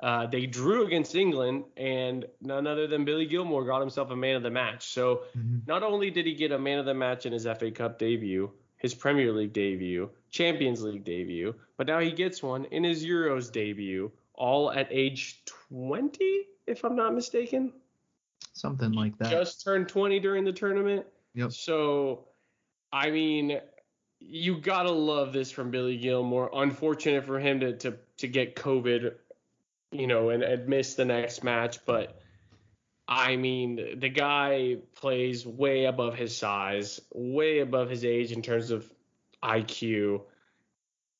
[0.00, 4.36] Uh, they drew against England, and none other than Billy Gilmour got himself a man
[4.36, 4.86] of the match.
[4.86, 5.58] So mm-hmm.
[5.66, 8.50] not only did he get a man of the match in his FA Cup debut,
[8.78, 13.52] his Premier League debut, Champions League debut, but now he gets one in his Euros
[13.52, 17.72] debut, all at age 20, if I'm not mistaken.
[18.54, 19.30] Something like that.
[19.30, 21.04] Just turned 20 during the tournament.
[21.34, 21.52] Yep.
[21.52, 22.24] So,
[22.92, 23.60] I mean,
[24.20, 26.50] you gotta love this from Billy Gilmour.
[26.52, 29.14] Unfortunate for him to to to get COVID,
[29.92, 32.20] you know, and, and miss the next match, but.
[33.10, 38.70] I mean, the guy plays way above his size, way above his age in terms
[38.70, 38.86] of
[39.42, 40.20] IQ.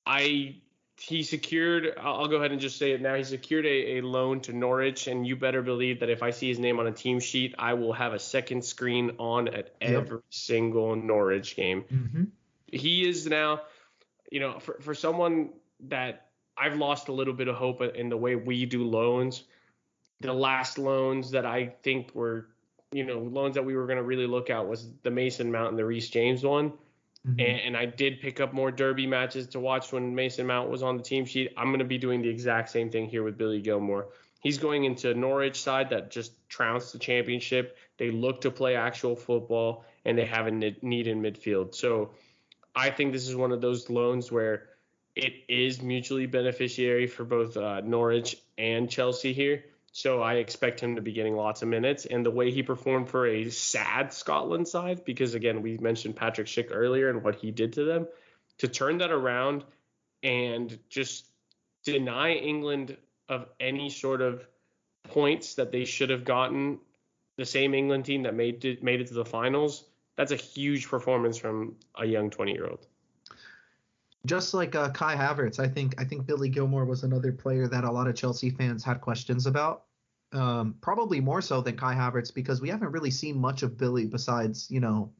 [0.05, 0.57] I
[1.01, 1.95] he secured.
[2.01, 3.15] I'll go ahead and just say it now.
[3.15, 6.49] He secured a, a loan to Norwich, and you better believe that if I see
[6.49, 10.21] his name on a team sheet, I will have a second screen on at every
[10.31, 11.85] single Norwich game.
[11.93, 12.25] Mm-hmm.
[12.73, 13.63] He is now,
[14.31, 15.51] you know, for for someone
[15.81, 19.45] that I've lost a little bit of hope in the way we do loans
[20.21, 22.49] the last loans that I think were,
[22.93, 25.71] you know, loans that we were going to really look at was the Mason Mount
[25.71, 26.73] and the Reece James one.
[27.27, 27.41] Mm-hmm.
[27.41, 30.85] And, and, I did pick up more derby matches to watch when Mason Mount was
[30.85, 31.53] on the team sheet.
[31.57, 34.07] I'm going to be doing the exact same thing here with Billy Gilmour.
[34.41, 37.77] He's going into Norwich side that just trounced the championship.
[37.97, 41.75] They look to play actual football and they have a need in midfield.
[41.75, 42.11] So
[42.75, 44.69] I think this is one of those loans where
[45.17, 49.65] it is mutually beneficiary for both uh, Norwich and Chelsea here.
[49.91, 52.07] So I expect him to be getting lots of minutes.
[52.07, 56.47] And the way he performed for a sad Scotland side, because again, we mentioned Patrick
[56.47, 58.07] Schick earlier and what he did to them,
[58.59, 59.65] to turn that around
[60.23, 61.27] and just
[61.85, 62.97] deny England
[63.29, 64.47] of any sort of
[65.05, 66.79] points that they should have gotten,
[67.37, 69.85] the same England team that made it, made it to the finals,
[70.19, 72.87] that's a huge performance from a young 20 year old.
[74.27, 77.85] Just like uh, Kai Havertz, I think I think Billy Gilmour was another player that
[77.85, 79.85] a lot of Chelsea fans had questions about
[80.33, 84.07] um, probably more so than Kai Havertz because we haven't really seen much of Billy
[84.07, 85.13] besides, you know,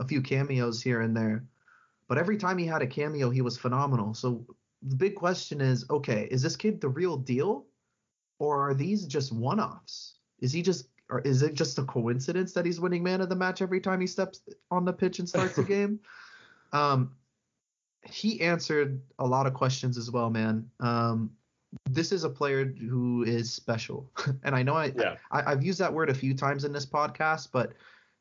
[0.00, 1.44] a few cameos here and there.
[2.08, 4.14] But every time he had a cameo, he was phenomenal.
[4.14, 4.44] So
[4.82, 7.66] the big question is, okay, is this kid the real deal,
[8.40, 10.16] or are these just one-offs?
[10.40, 13.36] Is he just, or is it just a coincidence that he's winning man of the
[13.36, 14.40] match every time he steps
[14.70, 16.00] on the pitch and starts a game?
[16.72, 17.12] Um,
[18.04, 20.70] he answered a lot of questions as well, man.
[20.80, 21.30] Um,
[21.90, 24.10] this is a player who is special.
[24.42, 25.16] and I know I, yeah.
[25.30, 27.72] I have used that word a few times in this podcast, but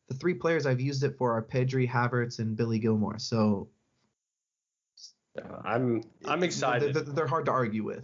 [0.07, 3.19] the three players I've used it for are Pedri, Havertz, and Billy Gilmour.
[3.19, 3.67] So
[5.63, 6.93] I'm I'm excited.
[6.93, 8.03] They're, they're hard to argue with.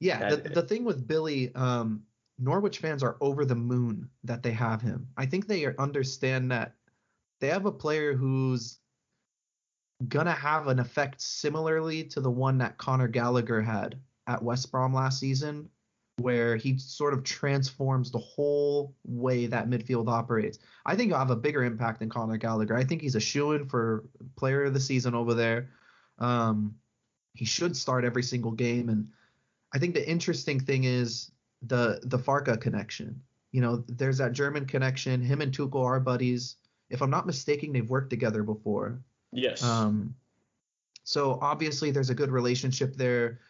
[0.00, 2.02] Yeah, the, the thing with Billy, um,
[2.40, 5.06] Norwich fans are over the moon that they have him.
[5.16, 6.74] I think they understand that
[7.40, 8.78] they have a player who's
[10.08, 14.94] gonna have an effect similarly to the one that Conor Gallagher had at West Brom
[14.94, 15.68] last season,
[16.16, 20.58] where he sort of transforms the whole way that midfield operates.
[20.86, 22.76] I think he'll have a bigger impact than Conor Gallagher.
[22.76, 24.04] I think he's a shoe in for
[24.36, 25.68] player of the season over there.
[26.18, 26.74] Um,
[27.34, 29.08] he should start every single game, and
[29.74, 31.30] I think the interesting thing is
[31.62, 33.20] the the Farke connection.
[33.52, 35.20] You know, there's that German connection.
[35.20, 36.56] Him and Tuchel are buddies.
[36.88, 39.02] If I'm not mistaken, they've worked together before.
[39.32, 39.62] Yes.
[39.62, 40.14] Um,
[41.04, 43.40] so obviously there's a good relationship there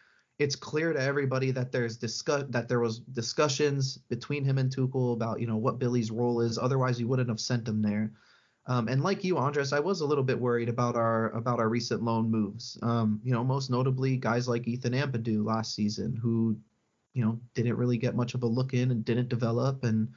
[0.41, 5.13] it's clear to everybody that there's discuss that there was discussions between him and Tuchel
[5.13, 6.57] about you know what Billy's role is.
[6.57, 8.11] Otherwise, you wouldn't have sent him there.
[8.67, 11.69] Um, and like you, Andres, I was a little bit worried about our about our
[11.69, 12.77] recent loan moves.
[12.81, 16.57] Um, you know, most notably guys like Ethan Ampadu last season, who
[17.13, 20.09] you know didn't really get much of a look in and didn't develop, and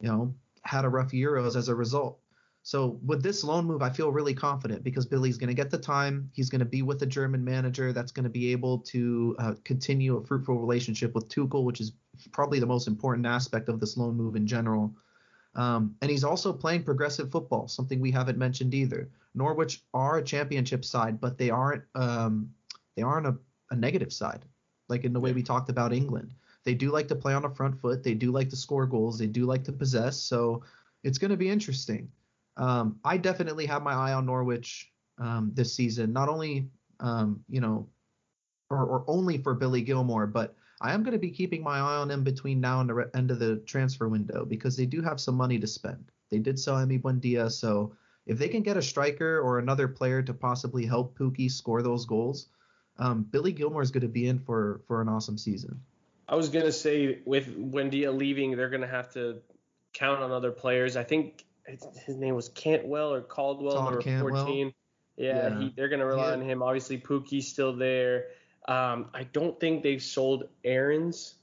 [0.00, 2.20] you know had a rough Euros as a result.
[2.62, 5.78] So with this loan move, I feel really confident because Billy's going to get the
[5.78, 6.30] time.
[6.34, 9.54] He's going to be with a German manager that's going to be able to uh,
[9.64, 11.92] continue a fruitful relationship with Tuchel, which is
[12.32, 14.94] probably the most important aspect of this loan move in general.
[15.54, 19.08] Um, and he's also playing progressive football, something we haven't mentioned either.
[19.34, 22.52] Norwich are a championship side, but they aren't um,
[22.94, 23.36] they aren't a,
[23.70, 24.44] a negative side,
[24.90, 26.34] like in the way we talked about England.
[26.64, 28.02] They do like to play on the front foot.
[28.02, 29.18] They do like to score goals.
[29.18, 30.20] They do like to possess.
[30.20, 30.62] So
[31.02, 32.10] it's going to be interesting.
[32.56, 36.68] Um, I definitely have my eye on Norwich um, this season, not only
[37.00, 37.88] um, you know,
[38.68, 41.96] or, or, only for Billy Gilmour, but I am going to be keeping my eye
[41.96, 45.02] on them between now and the re- end of the transfer window because they do
[45.02, 46.10] have some money to spend.
[46.30, 47.92] They did sell Emi Buendia, so
[48.26, 52.06] if they can get a striker or another player to possibly help Pukki score those
[52.06, 52.46] goals,
[53.00, 55.80] um, Billy Gilmour is going to be in for for an awesome season.
[56.28, 59.40] I was gonna say with Buendia leaving, they're gonna have to
[59.92, 60.96] count on other players.
[60.96, 61.44] I think
[62.06, 64.44] his name was Cantwell or Caldwell, Tom number Cantwell.
[64.46, 64.72] 14.
[65.16, 65.60] Yeah, yeah.
[65.60, 66.32] He, they're going to rely yeah.
[66.32, 66.62] on him.
[66.62, 68.28] Obviously, Pukki's still there.
[68.68, 71.34] Um, I don't think they've sold Aarons,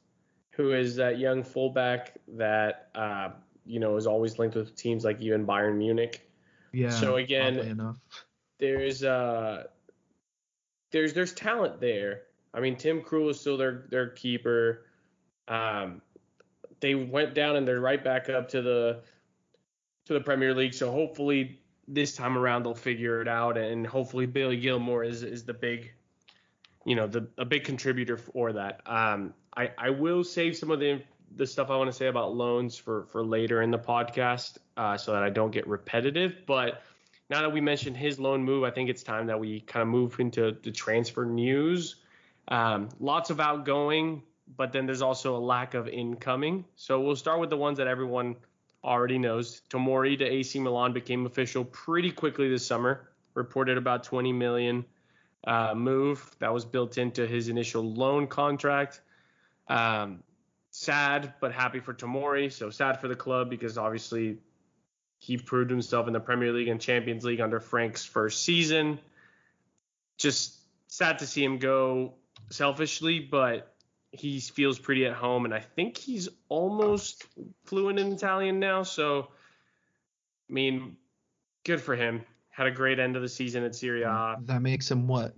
[0.52, 3.30] who is that young fullback that uh,
[3.66, 6.30] you know is always linked with teams like even Bayern Munich.
[6.72, 6.90] Yeah.
[6.90, 7.96] So again,
[8.60, 9.66] there's uh
[10.92, 12.24] there's there's talent there.
[12.54, 14.86] I mean, Tim Krul is still their their keeper.
[15.48, 16.02] Um,
[16.80, 19.02] they went down and they're right back up to the
[20.06, 20.74] to the Premier League.
[20.74, 25.44] So hopefully this time around they'll figure it out, and hopefully Billy Gilmour is is
[25.46, 25.94] the big,
[26.86, 28.82] you know, the a big contributor for that.
[28.86, 31.02] Um, I I will save some of the
[31.36, 34.98] the stuff I want to say about loans for for later in the podcast, uh,
[34.98, 36.44] so that I don't get repetitive.
[36.46, 36.82] But
[37.30, 39.90] now that we mentioned his loan move, I think it's time that we kind of
[39.90, 41.96] move into the transfer news.
[42.48, 44.24] Um, lots of outgoing,
[44.56, 46.64] but then there's also a lack of incoming.
[46.76, 48.38] So we'll start with the ones that everyone
[48.84, 49.62] already knows.
[49.70, 53.10] Tomori to AC Milan became official pretty quickly this summer.
[53.34, 54.86] Reported about 20 million
[55.46, 59.02] uh, move that was built into his initial loan contract.
[59.68, 60.24] Um,
[60.72, 62.52] sad but happy for Tomori.
[62.52, 64.38] So sad for the club because obviously
[65.18, 69.00] he proved himself in the Premier League and Champions League under Frank's first season.
[70.18, 70.56] Just
[70.88, 72.14] sad to see him go
[72.50, 73.74] selfishly, but
[74.12, 77.26] he feels pretty at home, and I think he's almost
[77.66, 78.84] fluent in Italian now.
[78.84, 79.28] So,
[80.50, 80.98] I mean,
[81.66, 82.24] good for him.
[82.50, 84.38] Had a great end of the season at Serie A.
[84.46, 85.36] That makes him what?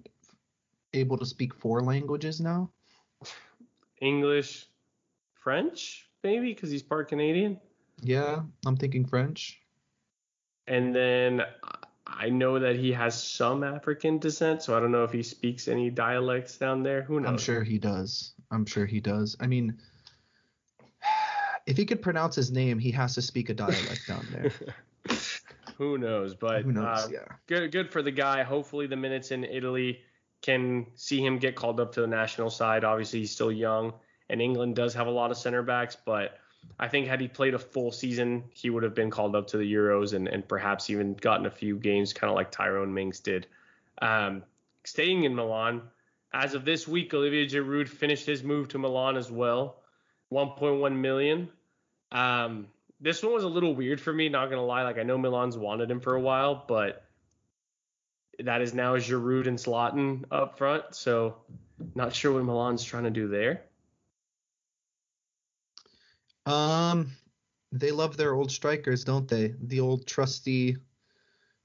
[0.93, 2.69] Able to speak four languages now?
[4.01, 4.65] English,
[5.33, 7.59] French, maybe, because he's part Canadian.
[8.01, 9.59] Yeah, I'm thinking French.
[10.69, 11.41] And then
[12.05, 15.67] I know that he has some African descent, so I don't know if he speaks
[15.67, 17.01] any dialects down there.
[17.01, 17.29] Who knows?
[17.29, 18.34] I'm sure he does.
[18.51, 19.36] I'm sure he does.
[19.39, 19.77] I mean,
[21.65, 24.51] if he could pronounce his name, he has to speak a dialect down there.
[25.77, 26.36] Who knows?
[26.36, 27.05] But Who knows?
[27.05, 27.36] Uh, yeah.
[27.47, 28.43] Good, good for the guy.
[28.43, 30.01] Hopefully, the minutes in Italy
[30.41, 32.84] can see him get called up to the national side.
[32.84, 33.93] Obviously, he's still young,
[34.29, 36.38] and England does have a lot of center backs, but
[36.77, 39.58] I think had he played a full season, he would have been called up to
[39.58, 43.19] the Euros and, and perhaps even gotten a few games, kind of like Tyrone Mings
[43.19, 43.47] did.
[44.01, 44.43] Um,
[44.84, 45.82] staying in Milan,
[46.34, 49.77] as of this week, Olivier Giroud finished his move to Milan as well,
[50.32, 51.49] 1.1 million.
[52.12, 52.67] Um,
[53.01, 54.84] this one was a little weird for me, not gonna lie.
[54.84, 57.03] Like I know Milan's wanted him for a while, but
[58.39, 61.36] that is now Giroud and Zlatan up front, so
[61.95, 63.63] not sure what Milan's trying to do there.
[66.45, 67.12] Um,
[67.71, 69.54] they love their old strikers, don't they?
[69.62, 70.78] The old trusty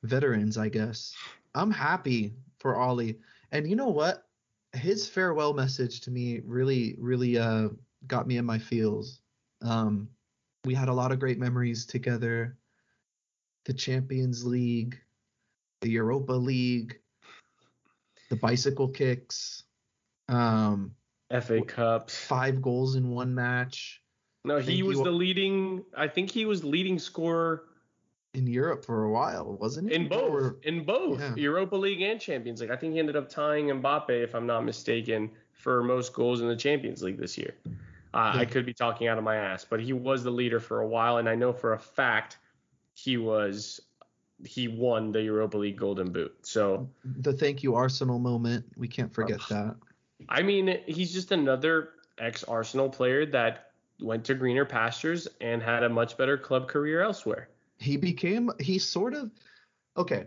[0.02, 1.14] veterans, I guess.
[1.54, 3.18] I'm happy for Ollie.
[3.52, 4.26] And you know what?
[4.72, 7.68] His farewell message to me really, really uh,
[8.06, 9.20] got me in my feels.
[9.62, 10.08] Um,
[10.64, 12.56] we had a lot of great memories together.
[13.64, 15.00] The Champions League,
[15.80, 16.98] the Europa League,
[18.30, 19.62] the bicycle kicks,
[20.28, 20.94] um,
[21.30, 24.02] FA Cups, five goals in one match.
[24.44, 25.84] No, he was he, the leading.
[25.96, 27.64] I think he was leading scorer
[28.34, 29.94] in Europe for a while, wasn't he?
[29.94, 31.34] In both, or, in both yeah.
[31.36, 32.70] Europa League and Champions League.
[32.70, 36.48] I think he ended up tying Mbappe, if I'm not mistaken, for most goals in
[36.48, 37.54] the Champions League this year.
[38.12, 38.40] Uh, yeah.
[38.40, 40.86] I could be talking out of my ass, but he was the leader for a
[40.86, 42.38] while, and I know for a fact
[42.92, 43.80] he was
[44.44, 46.34] he won the Europa League Golden Boot.
[46.42, 49.76] So the thank you Arsenal moment, we can't forget that.
[50.28, 53.70] I mean, he's just another ex Arsenal player that
[54.00, 57.48] went to greener pastures and had a much better club career elsewhere.
[57.78, 59.30] He became he sort of
[59.96, 60.26] okay.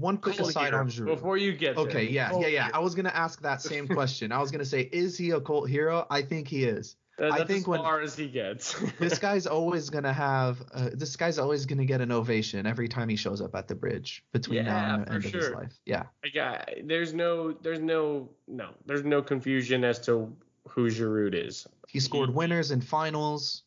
[0.00, 1.06] One quick Cult aside on Giroud.
[1.06, 2.64] Before you get there, Okay, yeah, cult yeah, yeah.
[2.64, 2.76] hero.
[2.76, 4.32] I was gonna ask that same question.
[4.32, 6.06] I was gonna say, is he a cult hero?
[6.10, 6.96] I think he is.
[7.16, 8.74] That- I think as when- far as he gets.
[8.98, 10.60] This guy's always gonna have.
[10.72, 13.76] Uh, this guy's always gonna get an ovation every time he shows up at the
[13.76, 15.78] bridge between now and the end of his life.
[15.86, 20.34] Yeah, Like, uh, there's no, there's no, no, there's no confusion as to
[20.68, 21.68] who Giroud is.
[21.88, 23.62] He scored He- winners in finals.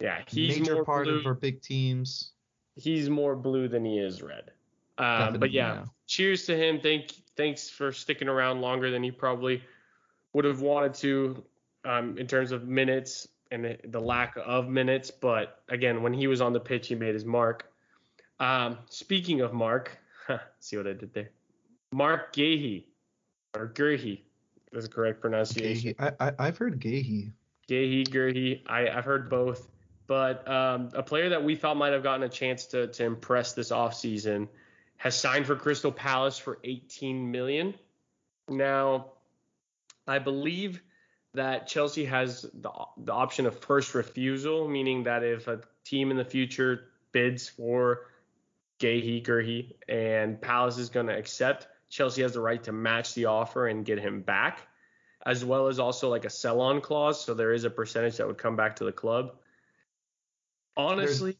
[0.00, 1.18] Yeah, he's major more part blue.
[1.18, 2.32] of our big teams.
[2.76, 4.50] he's more blue than he is red.
[4.98, 5.84] Um, but yeah, yeah.
[6.06, 6.80] cheers to him.
[6.80, 9.62] Thank, thanks for sticking around longer than he probably
[10.32, 11.44] would have wanted to,
[11.84, 15.10] um, in terms of minutes and the, the lack of minutes.
[15.10, 17.70] But again, when he was on the pitch, he made his mark.
[18.40, 19.98] Um, speaking of Mark,
[20.60, 21.30] see what I did there?
[21.92, 22.84] Mark Gahey
[23.54, 24.22] or Gurhey
[24.72, 25.94] is the correct pronunciation.
[25.98, 27.32] I, I I've heard Gahey.
[27.68, 28.62] Gahey, Gurhey.
[28.66, 29.68] I, I've heard both.
[30.06, 33.52] But um, a player that we thought might have gotten a chance to, to impress
[33.52, 34.48] this offseason
[34.96, 37.74] has signed for Crystal Palace for 18 million.
[38.48, 39.12] Now,
[40.06, 40.82] I believe
[41.34, 46.16] that Chelsea has the, the option of first refusal, meaning that if a team in
[46.16, 48.06] the future bids for
[48.80, 53.26] Gahey, Gurhey, and Palace is going to accept, Chelsea has the right to match the
[53.26, 54.60] offer and get him back
[55.26, 57.22] as well as also like a sell on clause.
[57.22, 59.34] So there is a percentage that would come back to the club.
[60.74, 61.36] Honestly,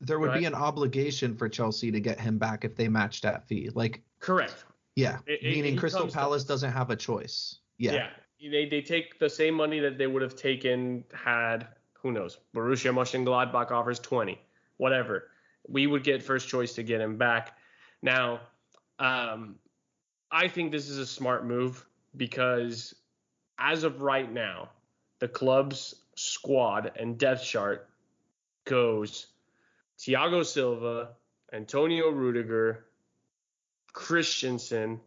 [0.00, 3.48] There would be an obligation for Chelsea to get him back if they match that
[3.48, 3.70] fee.
[3.74, 4.64] Like, correct.
[4.94, 7.58] yeah, It- it- meaning Crystal comes to Palace doesn't have a choice.
[7.78, 7.92] Yeah.
[8.40, 8.50] Yeah.
[8.50, 12.92] They, they take the same money that they would have taken had, who knows, Borussia
[12.94, 14.40] Mönchengladbach offers 20,
[14.76, 15.32] whatever.
[15.66, 17.58] We would get first choice to get him back.
[18.00, 18.42] Now,
[19.00, 19.58] um,
[20.30, 21.84] I think this is a smart move
[22.16, 22.94] because
[23.58, 24.70] as of right now,
[25.20, 27.88] the club's squad and depth chart
[28.64, 29.28] goes
[29.98, 31.10] Thiago Silva,
[31.52, 32.86] Antonio Rudiger,
[33.92, 35.00] Christensen,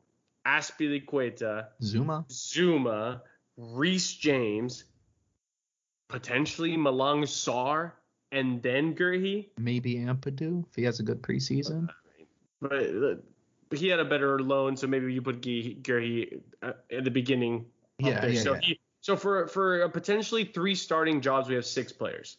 [0.45, 2.27] Azpilicueta, Zouma.
[2.29, 3.21] Zouma,
[3.57, 4.85] Reece James,
[6.07, 7.91] potentially Malang Sarr,
[8.31, 9.49] and then Gurhey.
[9.57, 11.89] Maybe Ampadu if he has a good preseason.
[12.59, 13.15] But uh,
[13.79, 17.65] he had a better loan, so maybe you put Gary Gurhey uh, at the beginning.
[17.99, 18.59] Yeah, yeah, so yeah.
[18.61, 22.37] He, so for for potentially three starting jobs, we have six players,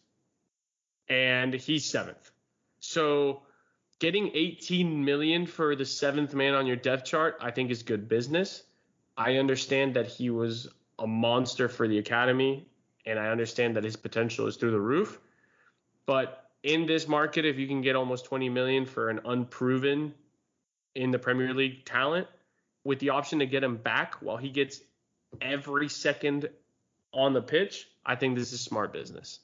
[1.09, 2.31] and he's seventh.
[2.79, 3.43] So
[3.99, 8.07] getting 18 million for the seventh man on your depth chart, I think is good
[8.07, 8.63] business.
[9.15, 10.67] I understand that he was
[10.99, 12.67] a monster for the academy,
[13.05, 15.19] and I understand that his potential is through the roof.
[16.05, 20.13] But in this market, if you can get almost 20 million for an unproven
[20.95, 22.27] in the Premier League talent,
[22.83, 24.81] with the option to get him back while he gets
[25.41, 26.49] every second
[27.13, 29.39] on the pitch, I think this is smart business.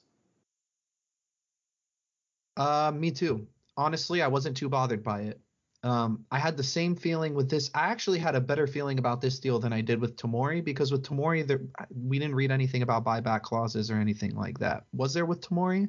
[2.56, 3.46] Uh, me too.
[3.76, 5.40] Honestly, I wasn't too bothered by it.
[5.82, 7.70] Um, I had the same feeling with this.
[7.74, 10.92] I actually had a better feeling about this deal than I did with Tomori because
[10.92, 14.84] with Tomori, there, we didn't read anything about buyback clauses or anything like that.
[14.92, 15.88] Was there with Tomori?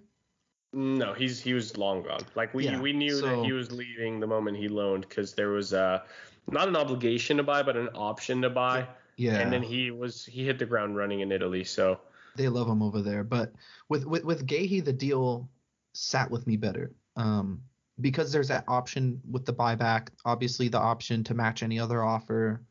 [0.73, 2.21] No, he's he was long gone.
[2.35, 5.33] Like we Yeah, we knew so- that he was leaving the moment he loaned because
[5.33, 6.01] there was uh
[6.49, 8.87] not an obligation to buy, but an option to buy.
[9.17, 9.39] Yeah.
[9.39, 11.63] And then he was he hit the ground running in Italy.
[11.63, 11.99] So
[12.35, 13.23] they love him over there.
[13.23, 13.51] But
[13.89, 15.49] with with with Gahey, the deal
[15.93, 16.93] sat with me better.
[17.17, 17.61] Um,
[17.99, 22.63] because there's that option with the buyback, obviously the option to match any other offer.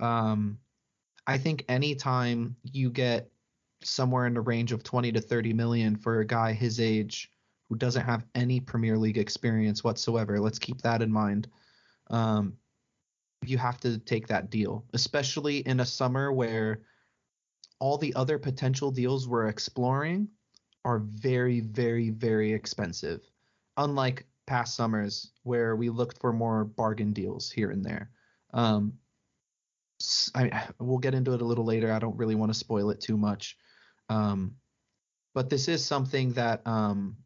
[0.00, 0.58] Um,
[1.26, 3.30] I think anytime you get
[3.84, 7.30] somewhere in the range of 20 to 30 million for a guy his age
[7.72, 11.48] who doesn't have any Premier League experience whatsoever, let's keep that in mind.
[12.10, 12.58] Um,
[13.46, 16.82] you have to take that deal, especially in a summer where
[17.78, 20.28] all the other potential deals we're exploring
[20.84, 23.22] are very, very, very expensive.
[23.78, 28.10] Unlike past summers where we looked for more bargain deals here and there.
[28.52, 28.92] Um,
[30.34, 31.90] I, we'll get into it a little later.
[31.90, 33.56] I don't really want to spoil it too much.
[34.10, 34.56] Um,
[35.32, 37.16] but this is something that um,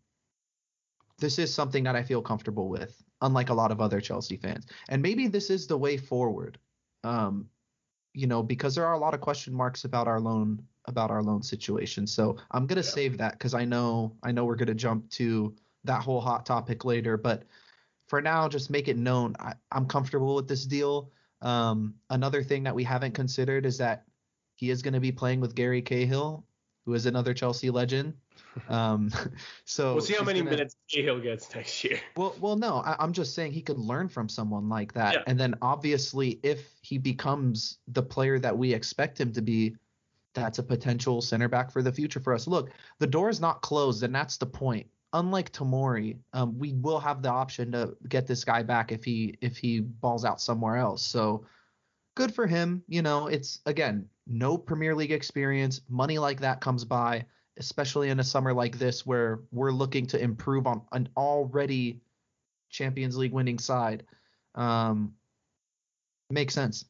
[1.19, 4.67] this is something that I feel comfortable with, unlike a lot of other Chelsea fans.
[4.89, 6.59] And maybe this is the way forward.
[7.05, 7.49] Um,
[8.13, 11.23] you know, because there are a lot of question marks about our loan about our
[11.23, 12.07] loan situation.
[12.07, 12.91] So I'm gonna Yeah.
[12.91, 15.55] save that because I know I know we're gonna jump to
[15.85, 17.17] that whole hot topic later.
[17.17, 17.45] But
[18.07, 21.11] for now, just make it known I, I'm comfortable with this deal.
[21.43, 24.07] Um, another thing that we haven't considered is that
[24.55, 26.47] he is going to be playing with Gary Cahill,
[26.87, 28.15] who is another Chelsea legend.
[28.69, 29.11] Um,
[29.65, 32.01] so we'll see how many gonna- minutes Cahill gets next year.
[32.17, 35.23] Well, well, no, I, I'm just saying he could learn from someone like that, Yeah.
[35.27, 39.77] and then obviously, if he becomes the player that we expect him to be,
[40.35, 42.47] that's a potential center back for the future for us.
[42.47, 44.87] Look, the door is not closed, and that's the point.
[45.13, 49.39] Unlike Tomori, um, we will have the option to get this guy back if he
[49.41, 51.03] if he balls out somewhere else.
[51.03, 51.47] So
[52.17, 52.83] good for him.
[52.89, 55.81] You know, it's again no Premier League experience.
[55.89, 57.25] Money like that comes by,
[57.59, 62.01] especially in a summer like this where we're looking to improve on an already
[62.71, 64.05] Champions League winning side.
[64.55, 65.15] Um,
[66.31, 66.85] makes sense.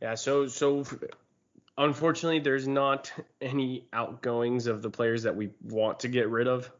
[0.00, 0.84] Yeah, so so
[1.78, 6.70] unfortunately, there's not any outgoings of the players that we want to get rid of.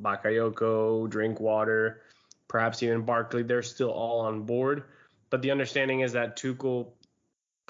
[0.00, 2.02] Bakayoko, Drinkwater,
[2.48, 3.42] perhaps even Barkley.
[3.42, 4.84] They're still all on board,
[5.30, 6.88] but the understanding is that Tuchel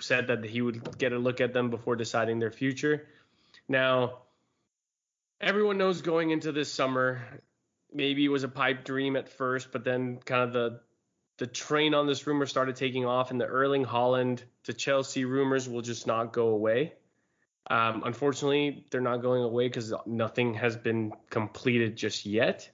[0.00, 3.08] said that he would get a look at them before deciding their future.
[3.68, 4.18] Now,
[5.40, 7.22] everyone knows going into this summer,
[7.92, 10.80] maybe it was a pipe dream at first, but then kind of the
[11.38, 15.68] the train on this rumor started taking off, and the Erling Haaland to Chelsea rumors
[15.68, 16.92] will just not go away.
[17.68, 22.70] Um, unfortunately, they're not going away because nothing has been completed just yet.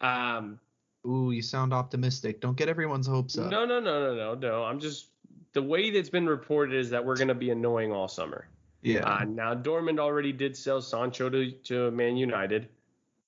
[0.00, 0.60] Um,
[1.06, 2.40] Ooh, you sound optimistic.
[2.40, 3.50] Don't get everyone's hopes up.
[3.50, 4.64] no, no, no, no, no, no.
[4.64, 5.08] I'm just
[5.52, 8.46] the way that's been reported is that we're going to be annoying all summer.
[8.82, 9.00] Yeah.
[9.04, 12.68] Uh, now Dortmund already did sell Sancho to, to Man United.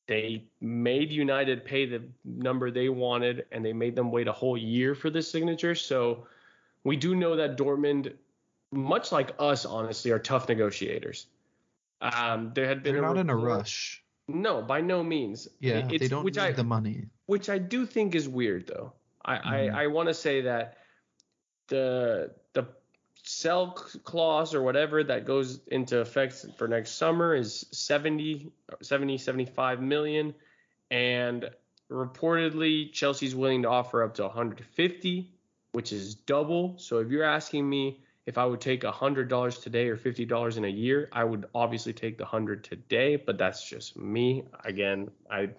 [0.07, 4.57] They made United pay the number they wanted, and they made them wait a whole
[4.59, 5.75] year for this signature.
[5.75, 6.27] So
[6.85, 8.15] we do know that Dortmund,
[8.73, 11.27] much like us, honestly, are tough negotiators.
[12.01, 14.03] Um, there had been They're not in a rush.
[14.27, 15.49] No, by no means.
[15.61, 17.07] Yeah, It's- they don't which need I, the money.
[17.27, 18.93] which I do think is weird though.
[19.25, 19.47] I Mhm.
[19.75, 20.79] I, I want to say that
[21.69, 22.67] the the
[23.25, 28.51] sell clause or whatever that goes into effect for next summer is 70
[28.81, 30.35] 70 75 million.
[30.91, 31.49] And
[31.91, 35.31] reportedly Chelsea's willing to offer up to 150
[35.73, 36.77] which is double.
[36.79, 40.69] So if you're asking me if I would take $100 today or $50 in a
[40.69, 44.45] year I would obviously take the 100 today but that's just me.
[44.65, 45.51] Again I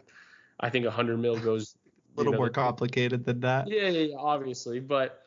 [0.59, 1.75] I think 100 mil goes
[2.15, 3.67] A little you know, more complicated than that.
[3.67, 5.22] yeah, yeah, yeah, obviously, but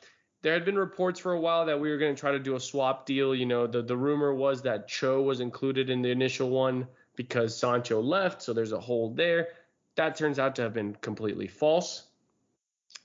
[0.47, 2.55] there had been reports for a while that we were going to try to do
[2.55, 3.34] a swap deal.
[3.34, 6.86] You know, the the rumor was that Cho was included in the initial one
[7.16, 9.49] because Sancho left, so there's a hole there.
[9.97, 12.05] That turns out to have been completely false.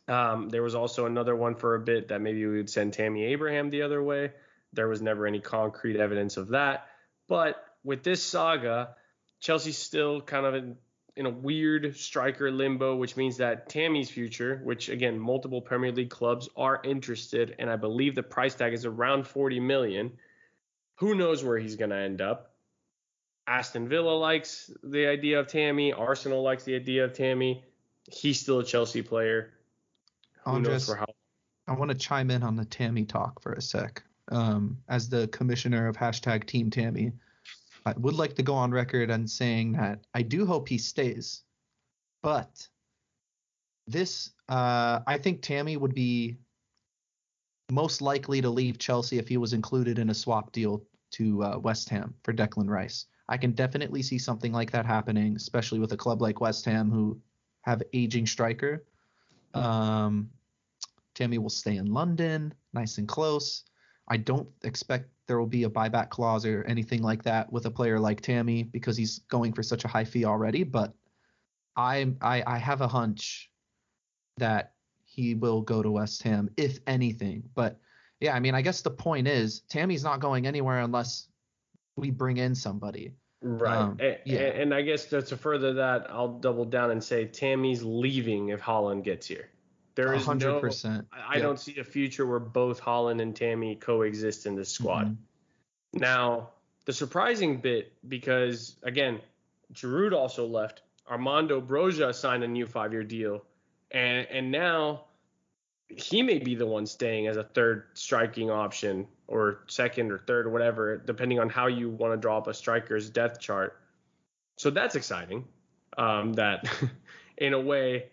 [0.07, 3.23] Um, there was also another one for a bit that maybe we would send Tammy
[3.23, 4.33] Abraham the other way.
[4.73, 6.89] There was never any concrete evidence of that.
[7.27, 8.89] But with this saga,
[9.39, 10.77] Chelsea's still kind of in,
[11.15, 16.09] in a weird striker limbo, which means that Tammy's future, which again multiple Premier League
[16.09, 20.13] clubs are interested, and I believe the price tag is around 40 million.
[20.95, 22.53] Who knows where he's going to end up?
[23.47, 25.91] Aston Villa likes the idea of Tammy.
[25.91, 27.63] Arsenal likes the idea of Tammy.
[28.09, 29.51] He's still a Chelsea player.
[30.45, 31.07] Who knows Andres, for how?
[31.67, 34.03] I want to chime in on the Tammy talk for a sec.
[34.31, 37.11] Um, as the commissioner of hashtag Team Tammy,
[37.85, 41.43] I would like to go on record and saying that I do hope he stays,
[42.21, 42.67] but
[43.87, 46.37] this, uh, I think Tammy would be
[47.71, 51.57] most likely to leave Chelsea if he was included in a swap deal to uh,
[51.57, 53.05] West Ham for Declan Rice.
[53.29, 56.91] I can definitely see something like that happening, especially with a club like West Ham
[56.91, 57.19] who
[57.61, 58.83] have aging striker.
[59.53, 60.29] Um,
[61.15, 63.63] Tammy will stay in London, nice and close.
[64.11, 67.71] I don't expect there will be a buyback clause or anything like that with a
[67.71, 70.63] player like Tammy because he's going for such a high fee already.
[70.65, 70.93] But
[71.77, 73.49] I I, I have a hunch
[74.35, 74.73] that
[75.05, 77.43] he will go to West Ham if anything.
[77.55, 77.79] But
[78.19, 81.29] yeah, I mean, I guess the point is Tammy's not going anywhere unless
[81.95, 83.13] we bring in somebody.
[83.41, 83.77] Right.
[83.77, 84.39] Um, A- yeah.
[84.39, 89.05] and I guess to further that, I'll double down and say Tammy's leaving if Haaland
[89.05, 89.47] gets here.
[90.01, 90.59] There is hundred no.
[90.59, 91.07] percent.
[91.11, 91.43] I I Yeah.
[91.43, 95.07] don't see a future where both Haaland and Tammy coexist in this squad.
[95.07, 95.17] Mhm.
[95.99, 96.49] Now,
[96.85, 99.21] the surprising bit, because again,
[99.73, 100.81] Giroud also left.
[101.09, 103.45] Armando Broja signed a new five-year deal,
[103.91, 105.05] and and now
[105.89, 110.45] he may be the one staying as a third striking option or second or third
[110.47, 113.77] or whatever, depending on how you want to draw up a striker's death chart.
[114.57, 115.45] So that's exciting.
[115.97, 116.65] Um, that
[117.37, 118.09] in a way,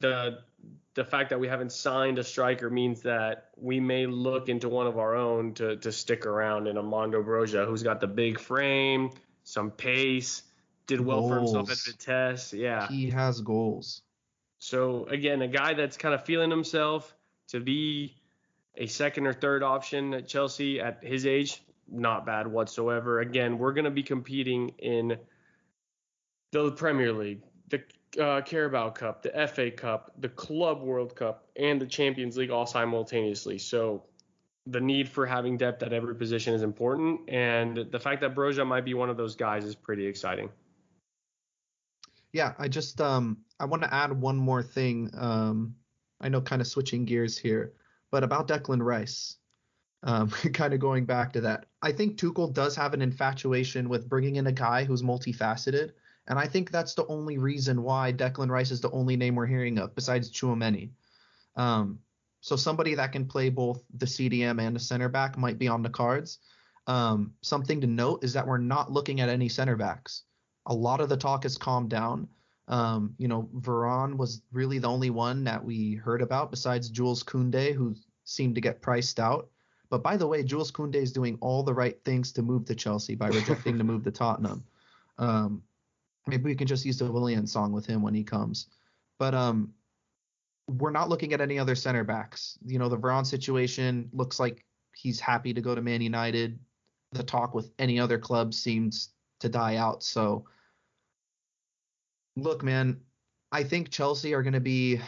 [0.00, 0.42] the
[0.94, 4.86] the fact that we haven't signed a striker means that we may look into one
[4.86, 9.10] of our own to to stick around in Armando Broja, who's got the big frame,
[9.44, 10.42] some pace,
[10.86, 11.84] did well for himself at Goals.
[11.84, 12.52] Vitesse.
[12.52, 12.88] Yeah.
[12.88, 14.02] He has goals.
[14.58, 17.14] So again, a guy that's kind of feeling himself
[17.48, 18.16] to be
[18.76, 23.20] a second or third option at Chelsea at his age, not bad whatsoever.
[23.20, 25.16] Again, we're going to be competing in
[26.52, 27.82] the Premier League, the
[28.18, 32.66] uh, Carabao Cup, the FA Cup, the Club World Cup, and the Champions League all
[32.66, 33.58] simultaneously.
[33.58, 34.04] So
[34.66, 38.66] the need for having depth at every position is important, and the fact that Broja
[38.66, 40.48] might be one of those guys is pretty exciting.
[42.32, 45.10] Yeah, I just um I want to add one more thing.
[45.16, 45.74] Um,
[46.20, 47.72] I know kind of switching gears here,
[48.10, 49.36] but about Declan Rice.
[50.02, 54.08] Um, kind of going back to that, I think Tuchel does have an infatuation with
[54.08, 55.92] bringing in a guy who's multifaceted,
[56.30, 59.46] and I think that's the only reason why Declan Rice is the only name we're
[59.46, 60.90] hearing of besides Tchouameni.
[61.56, 61.98] Um,
[62.40, 65.82] so somebody that can play both the CDM and the center back might be on
[65.82, 66.38] the cards.
[66.86, 70.22] Um, something to note is that we're not looking at any center backs.
[70.66, 72.28] A lot of the talk has calmed down.
[72.68, 77.24] Um, you know, Varane was really the only one that we heard about besides Jules
[77.24, 79.48] Koundé, who seemed to get priced out.
[79.88, 82.76] But by the way, Jules Koundé is doing all the right things to move to
[82.76, 84.62] Chelsea by rejecting to move to Tottenham.
[85.18, 85.64] Um,
[86.30, 88.68] maybe we can just use the Willian song with him when he comes.
[89.18, 89.74] But um,
[90.66, 92.58] we're not looking at any other center backs.
[92.64, 94.64] You know, the Varane situation looks like
[94.94, 96.58] he's happy to go to Man United.
[97.12, 99.10] The talk with any other club seems
[99.40, 100.02] to die out.
[100.02, 100.44] So,
[102.36, 103.00] look, man,
[103.50, 105.00] I think Chelsea are going to be.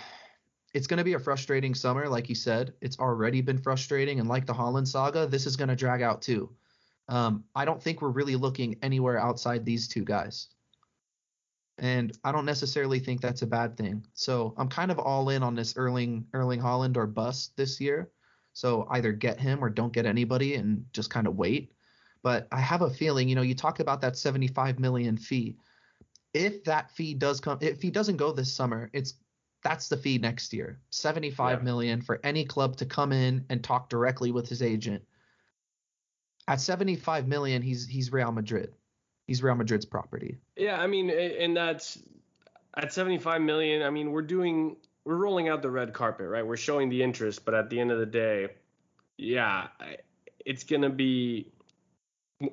[0.74, 2.72] It's going to be a frustrating summer, like you said.
[2.80, 6.22] It's already been frustrating, and like the Haaland saga, this is going to drag out
[6.22, 6.50] too.
[7.08, 10.48] Um, I don't think we're really looking anywhere outside these two guys
[11.78, 14.04] and I don't necessarily think that's a bad thing.
[14.14, 18.10] So I'm kind of all in on this Erling Erling Haaland or bust this year.
[18.52, 21.72] So either get him or don't get anybody and just kind of wait.
[22.22, 25.56] But I have a feeling, you know, you talk about that 75 million fee.
[26.34, 29.14] If that fee does come, if he doesn't go this summer, it's
[29.62, 30.80] that's the fee next year.
[30.90, 31.64] Seventy-five yeah.
[31.64, 35.02] million for any club to come in and talk directly with his agent.
[36.48, 38.72] At 75 million, he's he's Real Madrid
[39.26, 40.38] he's Real Madrid's property.
[40.56, 41.98] Yeah, I mean, and that's
[42.76, 43.82] at 75 million.
[43.82, 46.46] I mean, we're doing we're rolling out the red carpet, right?
[46.46, 48.48] We're showing the interest, but at the end of the day,
[49.16, 49.68] yeah,
[50.44, 51.48] it's gonna be.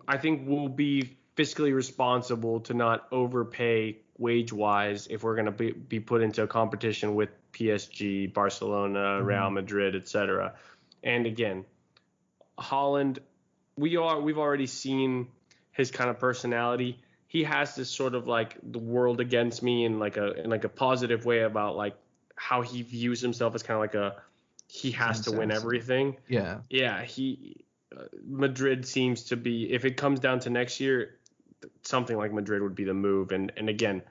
[0.08, 5.72] I think we'll be fiscally responsible to not overpay wage wise if we're gonna be,
[5.72, 9.26] be put into a competition with PSG, Barcelona, mm-hmm.
[9.26, 10.56] Real Madrid, etc.
[11.04, 11.66] And again,
[12.60, 13.20] Haaland,
[13.78, 15.28] we are we've already seen
[15.80, 17.00] his kind of personality.
[17.28, 20.64] He has this sort of like the world against me in like a in like
[20.64, 21.96] a positive way about like
[22.36, 24.22] how he views himself as kind of like a
[24.68, 26.18] he has to win everything.
[26.28, 26.60] Yeah.
[26.70, 27.66] Yeah, he
[27.96, 31.16] uh, Madrid seems to be if it comes down to next year
[31.84, 34.02] something like Madrid would be the move and and again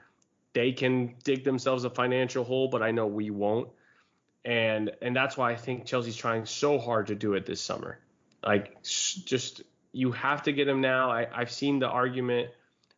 [0.53, 3.69] they can dig themselves a financial hole but I know we won't
[4.45, 7.99] and and that's why I think Chelsea's trying so hard to do it this summer.
[8.43, 9.61] Like just
[9.91, 11.11] you have to get him now.
[11.11, 12.49] I, have seen the argument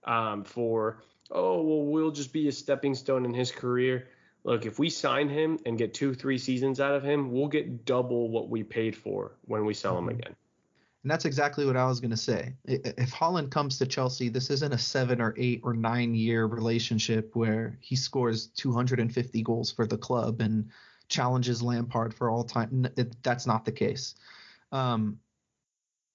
[0.04, 4.08] um, for, oh, well, we'll just be a stepping stone in his career.
[4.44, 7.86] Look, if we sign him and get two, three seasons out of him, we'll get
[7.86, 10.20] double what we paid for when we sell him mm-hmm.
[10.20, 10.36] again.
[11.04, 12.54] And that's exactly what I was going to say.
[12.66, 17.36] If Haaland comes to Chelsea, this isn't a seven or eight or nine year relationship
[17.36, 20.70] where he scores 250 goals for the club and
[21.08, 22.88] challenges Lampard for all time.
[23.24, 24.14] That's not the case.
[24.72, 25.20] Um,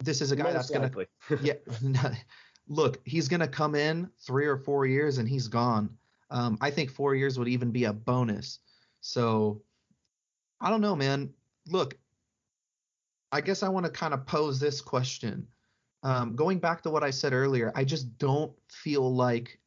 [0.00, 2.14] this is a guy Most that's going to yeah.
[2.68, 5.96] Look, he's going to come in three or four years and he's gone.
[6.30, 8.58] Um, I think four years would even be a bonus.
[9.00, 9.62] So
[10.60, 11.32] I don't know, man.
[11.68, 11.96] Look,
[13.30, 15.46] I guess I want to kind of pose this question.
[16.02, 19.60] Um, going back to what I said earlier, I just don't feel like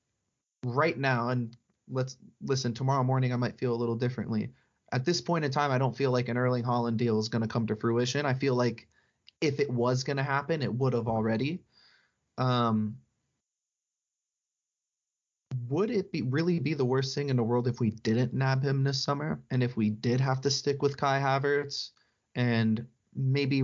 [0.65, 1.55] right now, and
[1.89, 4.49] let's listen, tomorrow morning I might feel a little differently.
[4.91, 7.43] At this point in time, I don't feel like an Erling Haaland deal is going
[7.43, 8.25] to come to fruition.
[8.25, 8.88] I feel like
[9.41, 11.61] if it was going to happen, it would have already.
[12.37, 12.97] Um,
[15.69, 18.63] would it be really be the worst thing in the world if we didn't nab
[18.63, 21.91] him this summer, and if we did have to stick with Kai Havertz
[22.35, 22.85] and
[23.15, 23.63] maybe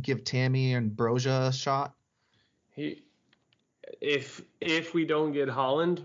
[0.00, 1.94] give Tammy and Broja a shot?
[2.70, 3.02] He,
[4.00, 6.04] if if we don't get Haaland,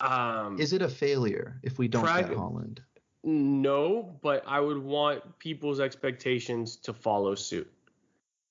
[0.00, 2.78] um, is it a failure if we don't get Haaland?
[3.24, 7.73] No, but I would want people's expectations to follow suit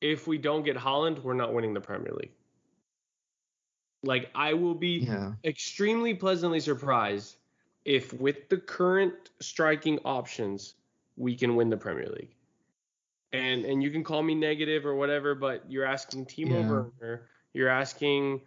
[0.04, 2.34] if we don't get Haaland, we're not winning the Premier League.
[4.04, 5.32] Like I will be yeah.
[5.46, 7.38] extremely pleasantly surprised
[7.86, 10.76] if with the current striking options
[11.16, 12.36] we can win the Premier League.
[13.32, 16.70] And and you can call me negative or whatever, but you're asking Timo yeah.
[16.70, 18.42] Werner, you're asking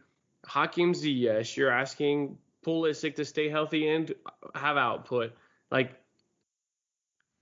[0.45, 4.13] Hakim Ziyech, you're asking Pulisic to stay healthy and
[4.55, 5.33] have output.
[5.71, 5.99] Like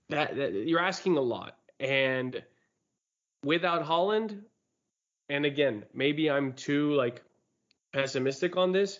[0.07, 1.57] that, that you're asking a lot.
[1.81, 2.41] And
[3.45, 4.41] without Haaland,
[5.29, 7.21] and again, maybe I'm too like
[7.93, 8.99] pessimistic on this.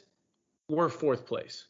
[0.70, 1.66] We're fourth place.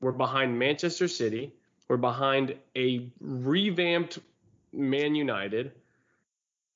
[0.00, 1.54] We're behind Manchester City.
[1.88, 4.18] We're behind a revamped
[4.72, 5.72] Man United,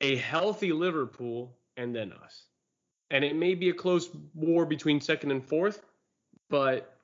[0.00, 2.44] a healthy Liverpool, and then us.
[3.10, 5.82] And it may be a close war between second and fourth,
[6.48, 6.96] but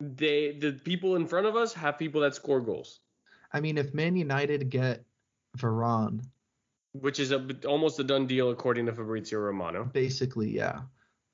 [0.00, 2.98] they the people in front of us have people that score goals,
[3.52, 5.04] I mean, if Man United get
[5.56, 6.24] Varane,
[6.94, 9.84] which is a, almost a done deal according to Fabrizio Romano.
[9.84, 10.80] basically, yeah.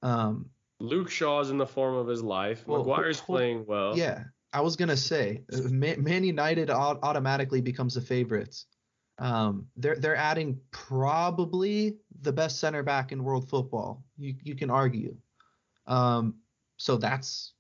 [0.03, 0.49] Um,
[0.81, 2.67] Luke Shaw's in the form of his life.
[2.67, 3.97] Well, Maguire's hold- playing well.
[3.97, 8.67] Yeah, I was gonna say Man, Man United automatically becomes the favorites.
[9.19, 14.03] Um, they're they're adding probably the best center back in world football.
[14.17, 15.15] You you can argue.
[15.87, 16.37] Um,
[16.79, 17.53] so that's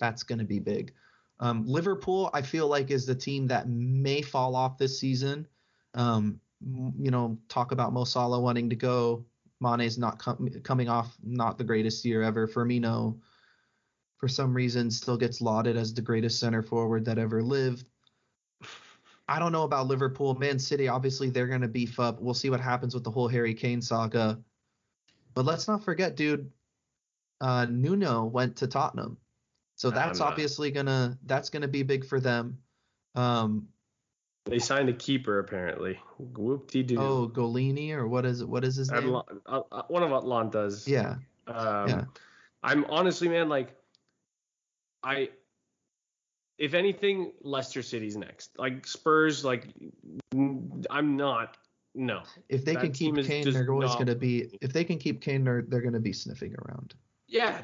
[0.00, 0.94] that's gonna be big.
[1.40, 5.46] Um, Liverpool, I feel like, is the team that may fall off this season.
[5.94, 6.40] Um,
[6.98, 9.24] you know, talk about Mo Salah wanting to go.
[9.60, 12.48] Mane's not com- coming off not the greatest year ever.
[12.48, 13.18] Firmino,
[14.18, 17.86] for some reason, still gets lauded as the greatest center forward that ever lived.
[19.28, 20.34] I don't know about Liverpool.
[20.34, 22.20] Man City, obviously, they're going to beef up.
[22.20, 24.40] We'll see what happens with the whole Harry Kane saga.
[25.34, 26.50] But let's not forget, dude,
[27.40, 29.16] uh, Nuno went to Tottenham.
[29.76, 32.58] So that's obviously gonna that's gonna be big for them.
[33.14, 33.68] Um,
[34.44, 35.98] They signed a keeper apparently.
[36.18, 36.96] Whoop de doo.
[36.98, 38.48] oh, Gollini or what is it?
[38.48, 39.20] What is his name?
[39.46, 40.86] uh, one of Atalanta's.
[40.88, 41.16] Yeah,
[41.46, 42.04] Um, yeah.
[42.62, 43.74] I'm honestly, man, like,
[45.02, 45.30] I,
[46.58, 48.58] if anything, Leicester City's next.
[48.58, 49.68] Like Spurs, like,
[50.32, 51.56] I'm not.
[51.94, 52.22] No.
[52.48, 54.58] If they That can keep Kane, they're always gonna be.
[54.60, 56.94] If they can keep Kane, they're they're gonna be sniffing around.
[57.28, 57.60] Yeah.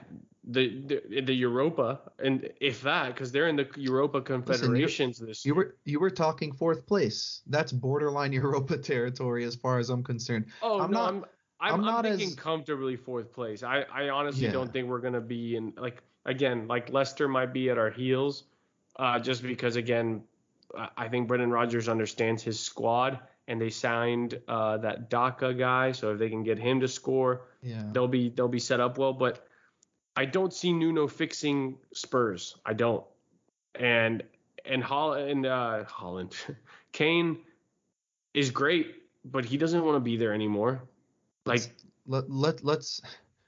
[0.51, 0.81] The,
[1.11, 5.55] the the Europa and if that because they're in the Europa Confederations this You year.
[5.57, 7.43] were you were talking fourth place.
[7.49, 10.47] That's borderline Europa territory as far as I'm concerned.
[10.63, 11.25] Oh I'm no, not- I'm
[11.61, 13.63] I'm, I'm not thinking as- comfortably fourth place.
[13.63, 14.53] I I honestly Yeah.
[14.53, 18.45] don't think we're gonna be in like again like Leicester might be at our heels,
[18.99, 20.23] uh, just because again
[20.77, 23.19] I- I think Brendan Rodgers understands his squad
[23.49, 27.43] and they signed uh, that Daka guy, so if they can get him to score,
[27.63, 27.83] Yeah.
[27.93, 29.13] they'll be they'll be set up well.
[29.13, 29.45] But
[30.19, 32.57] I don't see Nuno fixing Spurs.
[32.67, 33.05] I don't.
[33.77, 34.25] And
[34.65, 36.35] and Haaland uh, Haaland
[36.93, 37.39] Kane
[38.35, 40.83] is great, but he doesn't want to be there anymore.
[41.47, 41.71] Like
[42.09, 43.01] let, let let's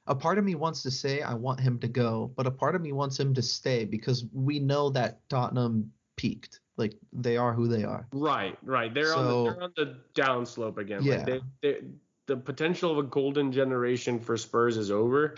[0.06, 2.76] a part of me wants to say I want him to go, but a part
[2.76, 6.60] of me wants him to stay because we know that Tottenham peaked.
[6.76, 8.06] Like they are who they are.
[8.12, 8.94] right, right.
[8.94, 11.02] They're on the they're on the downslope again.
[11.02, 11.16] Yeah.
[11.16, 11.78] Like they, they,
[12.26, 15.34] the potential of a golden generation for Spurs is over.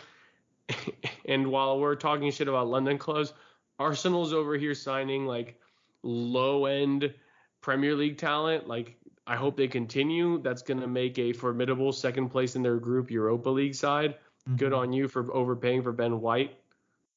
[1.25, 3.33] And while we're talking shit about London clubs,
[3.79, 5.59] Arsenal's over here signing like
[6.03, 7.15] low end
[7.61, 8.67] Premier League talent.
[8.69, 8.97] Like
[9.27, 10.43] I hope they continue.
[10.43, 14.17] That's gonna make a formidable second place in their group Europa League side.
[14.57, 14.79] Good Mhm.
[14.79, 16.59] on you for overpaying for Ben White.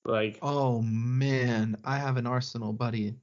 [0.06, 3.16] Like Oh man, I have an Arsenal buddy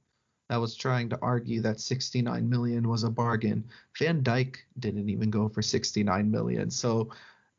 [0.49, 3.63] that was trying to argue that 69 million was a bargain.
[3.97, 6.69] Van Dijk didn't even go for 69 million.
[6.69, 7.09] So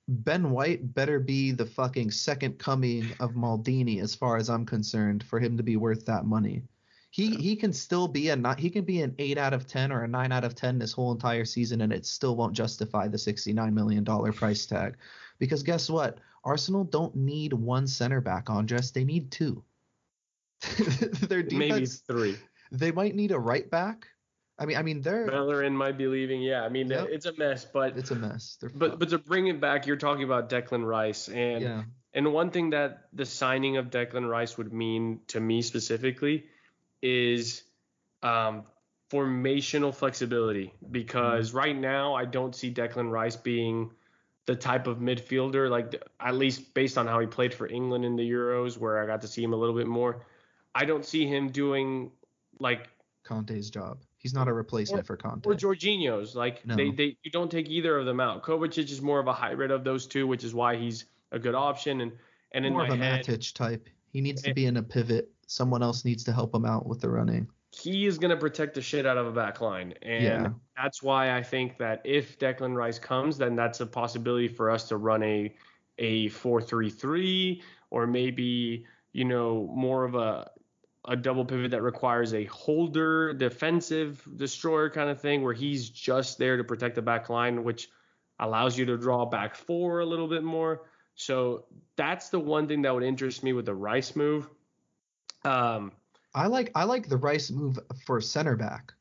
[0.09, 5.25] Ben White better be the fucking second coming of Maldini as far as I'm concerned
[5.25, 6.63] for him to be worth that money.
[7.11, 9.93] He he can still be a ni- he can be an 8 out of 10
[9.93, 13.07] or a 9 out of 10 this whole entire season and it still won't justify
[13.09, 14.97] the 69 million dollar price tag.
[15.39, 16.19] Because guess what?
[16.45, 18.91] Arsenal don't need one center back, Andres.
[18.91, 19.63] They need two.
[21.29, 22.37] Their defense, maybe three.
[22.73, 24.09] they might need a right back.
[24.59, 26.41] I mean, I mean, they're Bellerin might be leaving.
[26.41, 27.09] Yeah, I mean Yep.
[27.11, 28.57] it's a mess, but it's a mess.
[28.61, 31.83] They're but but to bring it back, you're talking about Declan Rice, and yeah,
[32.13, 36.47] and one thing that the signing of Declan Rice would mean to me specifically
[37.03, 37.65] is
[38.23, 38.65] um,
[39.11, 40.73] formational flexibility.
[40.91, 43.91] Because right now, I don't see Declan Rice being
[44.47, 48.15] the type of midfielder, like at least based on how he played for England in
[48.15, 50.27] the Euros, where I got to see him a little bit more.
[50.75, 52.13] I don't see him doing
[52.61, 52.89] like
[53.25, 53.99] Kante's job.
[54.25, 55.47] He's not a replacement for Kante.
[55.47, 56.35] or Jorginho's.
[56.35, 56.77] Like No.
[56.77, 58.43] they, they you don't take either of them out.
[58.43, 61.55] Kovacic is more of a hybrid of those two, which is why he's a good
[61.55, 62.01] option.
[62.01, 62.13] And
[62.53, 63.87] and in More my of a head, Matic type.
[64.13, 64.55] He needs to Eh.
[64.55, 65.31] be in a pivot.
[65.47, 67.47] Someone else needs to help him out with the running.
[67.77, 69.93] he is gonna protect the shit out of a back line.
[70.01, 70.49] And Yeah.
[70.77, 74.89] that's why I think that if Declan Rice comes, then that's a possibility for us
[74.89, 75.55] to run a
[75.99, 80.51] a four three three or maybe, you know, more of a
[81.07, 86.39] a double pivot that requires a holder, defensive destroyer kind of thing, where he's just
[86.39, 87.89] there to protect the back line, which
[88.39, 90.83] allows you to draw back four a little bit more.
[91.15, 94.49] So that's the one thing that would interest me with the Rice move.
[95.45, 95.93] Um,
[96.35, 98.93] I like I like the Rice move for center back.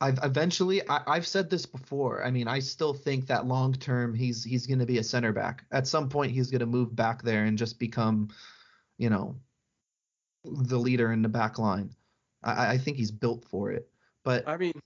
[0.00, 2.24] I've eventually I, I've said this before.
[2.24, 5.32] I mean, I still think that long term he's he's going to be a center
[5.32, 5.64] back.
[5.70, 8.30] At some point, he's going to move back there and just become,
[8.98, 9.36] you know,
[10.46, 11.90] the leader in the back line.
[12.42, 13.88] I, I think he's built for it.
[14.24, 14.80] But I mean,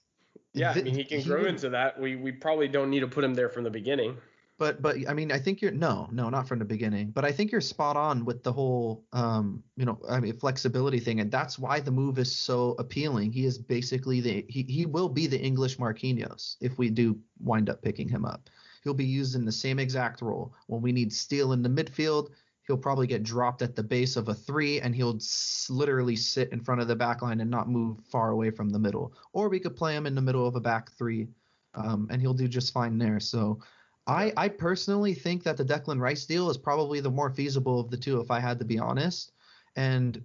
[0.53, 1.99] yeah, I mean he can grow into that.
[2.01, 4.17] We we probably don't need to put him there from the beginning.
[4.59, 7.11] But but I mean I think you're no no not from the beginning.
[7.13, 11.01] But I think you're spot on with the whole um you know I mean flexibility
[11.01, 13.33] thing, and that's why the move is so appealing.
[13.33, 17.71] He is basically the he he will be the English Marquinhos if we do wind
[17.71, 18.51] up picking him up.
[18.85, 22.31] He'll be used in the same exact role when we need steel in the midfield
[22.67, 26.53] he'll probably get dropped at the base of a three and he'll s- literally sit
[26.53, 29.13] in front of the back line and not move far away from the middle.
[29.33, 31.29] Or we could play him in the middle of a back three
[31.75, 33.21] um, and he'll do just fine there.
[33.21, 33.61] So
[34.07, 37.91] I, I personally think that the Declan Rice deal is probably the more feasible of
[37.91, 39.33] the two, if I had to be honest.
[39.77, 40.23] And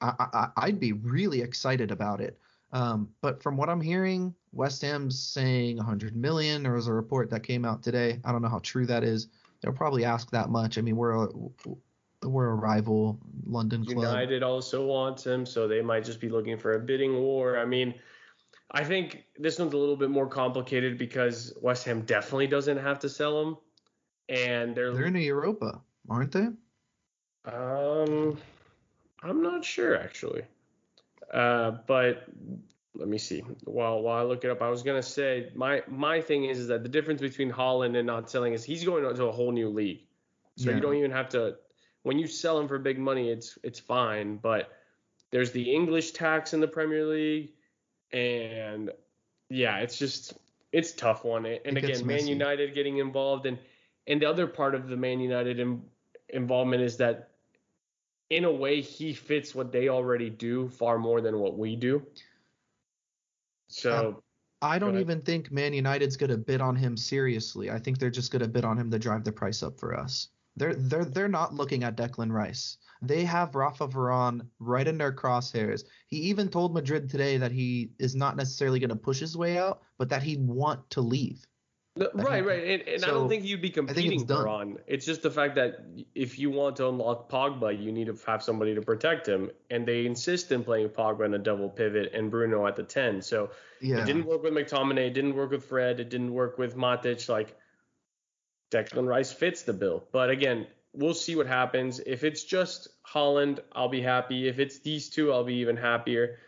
[0.00, 2.38] I, I, would be really excited about it.
[2.72, 6.62] Um, but from what I'm hearing, West Ham's saying 100 million.
[6.62, 8.20] There was a report that came out today.
[8.24, 9.28] I don't know how true that is
[9.62, 10.78] they'll probably ask that much.
[10.78, 11.28] I mean, we're a,
[12.22, 13.98] we're a rival London club.
[13.98, 17.58] United also wants him, so they might just be looking for a bidding war.
[17.58, 17.94] I mean,
[18.70, 22.98] I think this one's a little bit more complicated because West Ham definitely doesn't have
[23.00, 23.56] to sell him,
[24.28, 26.48] and they're they're in the Europa, aren't they?
[27.44, 28.38] Um,
[29.22, 30.42] I'm not sure actually,
[31.32, 32.24] uh, but
[32.94, 33.40] let me see.
[33.64, 36.68] While while I look it up, I was gonna say my my thing is, is
[36.68, 39.68] that the difference between Haaland and not selling is he's going to a whole new
[39.68, 40.02] league,
[40.56, 40.76] so yeah.
[40.76, 41.56] you don't even have to.
[42.02, 44.70] When you sell him for big money, it's it's fine, but
[45.30, 47.52] there's the English tax in the Premier League,
[48.12, 48.90] and
[49.48, 50.34] yeah, it's just
[50.72, 51.46] it's tough one.
[51.46, 53.58] And it again, Man United getting involved, and
[54.06, 55.82] and the other part of the Man United in,
[56.28, 57.30] involvement is that
[58.28, 62.04] in a way he fits what they already do far more than what we do.
[63.72, 64.22] So um,
[64.60, 67.70] I don't even think Man United's gonna bid on him seriously.
[67.70, 70.28] I think they're just gonna bid on him to drive the price up for us.
[70.56, 72.76] They're they're they're not looking at Declan Rice.
[73.00, 75.84] They have Rafa Varane right in their crosshairs.
[76.06, 79.58] He even told Madrid today that he is not necessarily going to push his way
[79.58, 81.44] out, but that he'd want to leave.
[81.94, 84.78] No, right, right, and, and so, I don't think you'd be competing for on.
[84.86, 85.84] It's just the fact that
[86.14, 89.86] if you want to unlock Pogba, you need to have somebody to protect him, and
[89.86, 93.20] they insist in playing Pogba in a double pivot and Bruno at the ten.
[93.20, 93.50] So
[93.82, 93.98] yeah.
[93.98, 97.28] it didn't work with McTominay, it didn't work with Fred, it didn't work with Matic.
[97.28, 97.58] Like
[98.70, 102.00] Declan Rice fits the bill, but again, we'll see what happens.
[102.00, 104.48] If it's just Haaland, I'll be happy.
[104.48, 106.38] If it's these two, I'll be even happier.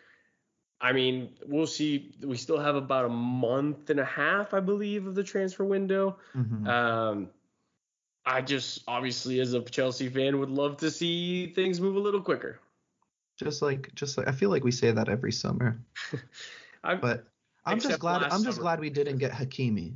[0.85, 2.13] I mean, we'll see.
[2.23, 6.19] We still have about a month and a half, I believe, of the transfer window.
[6.37, 6.69] Mm-hmm.
[6.69, 7.31] Um,
[8.27, 12.21] I just obviously, as a Chelsea fan, would love to see things move a little
[12.21, 12.61] quicker.
[13.39, 15.81] Just like, just like, I feel like we say that every summer.
[16.83, 17.29] but
[17.65, 18.23] I'm just glad.
[18.23, 18.61] I'm just summer.
[18.61, 19.95] glad we didn't get Hakimi.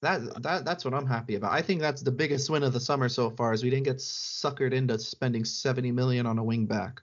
[0.00, 1.52] That that that's what I'm happy about.
[1.52, 3.98] I think that's the biggest win of the summer so far, is we didn't get
[3.98, 7.02] suckered into spending 70 million on a wing back.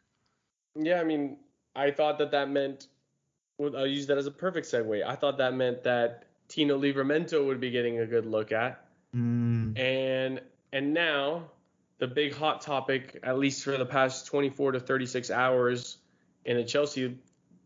[0.75, 1.37] Yeah, I mean,
[1.75, 2.87] I thought that that meant,
[3.59, 5.05] I'll use that as a perfect segue.
[5.05, 8.85] I thought that meant that Tino Livramento would be getting a good look at.
[9.15, 9.77] Mm.
[9.79, 10.41] And
[10.73, 11.43] and now
[11.99, 15.97] the big hot topic, at least for the past 24 to 36 hours
[16.45, 17.17] in the Chelsea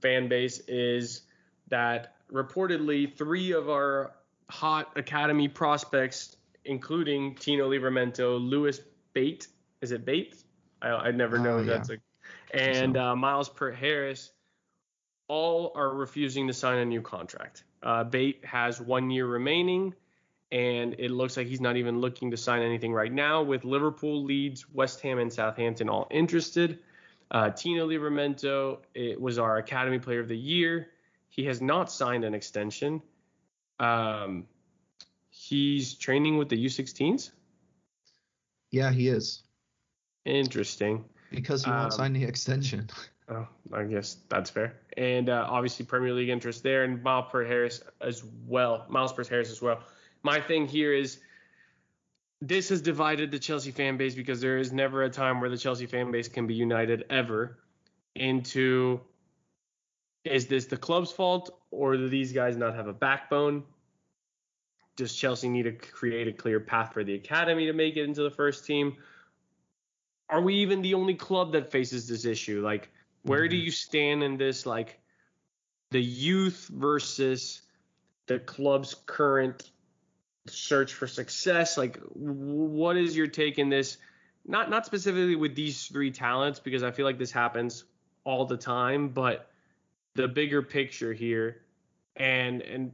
[0.01, 1.21] fan base, is
[1.69, 4.15] that reportedly three of our
[4.49, 6.35] hot academy prospects,
[6.65, 8.81] including Tino Livramento, Lewis
[9.13, 9.47] Bate,
[9.81, 10.43] is it Bate?
[10.81, 11.73] I, I never know oh, yeah.
[11.73, 11.97] that's a
[12.55, 14.31] and uh, Myles Peart-Harris
[15.27, 17.63] all are refusing to sign a new contract.
[17.81, 19.93] Uh, Bate has one year remaining,
[20.51, 23.43] and it looks like he's not even looking to sign anything right now.
[23.43, 26.79] With Liverpool, Leeds, West Ham, and Southampton all interested.
[27.31, 30.87] Uh, Tino Livramento it was our Academy Player of the Year.
[31.29, 33.01] He has not signed an extension.
[33.79, 34.45] Um,
[35.29, 37.31] he's training with the U16s.
[38.71, 39.43] Yeah, he is.
[40.23, 41.05] Interesting
[41.35, 42.89] because he won't um, sign the extension.
[43.27, 44.75] Oh, I guess that's fair.
[44.97, 48.85] And uh, obviously Premier League interest there, and Myles Peart-Harris as well.
[48.87, 49.79] Myles Peart-Harris as well.
[50.21, 51.19] My thing here is
[52.39, 55.57] this has divided the Chelsea fan base because there is never a time where the
[55.57, 57.57] Chelsea fan base can be united ever
[58.13, 59.01] into
[60.23, 63.63] is this the club's fault or do these guys not have a backbone?
[64.95, 68.23] Does Chelsea need to create a clear path for the academy to make it into
[68.23, 68.95] the first team?
[70.29, 72.61] Are we even the only club that faces this issue?
[72.61, 72.89] Like,
[73.23, 73.51] where mm-hmm.
[73.51, 74.65] do you stand in this?
[74.65, 74.99] Like,
[75.91, 77.61] the youth versus
[78.27, 79.71] the club's current
[80.47, 81.77] search for success.
[81.77, 83.97] Like, what is your take in this?
[84.47, 87.83] Not not specifically with these three talents, because I feel like this happens
[88.23, 89.49] all the time, but
[90.15, 91.61] the bigger picture here
[92.15, 92.91] and and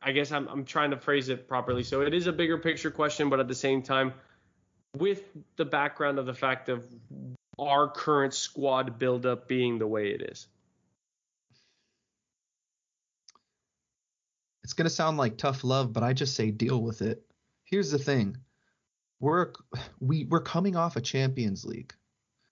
[0.00, 1.82] I guess I'm I'm trying to phrase it properly.
[1.82, 4.12] So it is a bigger picture question, but at the same time,
[4.98, 5.22] with
[5.56, 6.84] the background of the fact of
[7.58, 10.46] our current squad buildup being the way it is.
[14.62, 17.22] It's gonna sound like tough love, but I just say deal with it.
[17.64, 18.36] Here's the thing.
[19.20, 19.52] We're
[20.00, 21.94] we we're coming off a Champions League.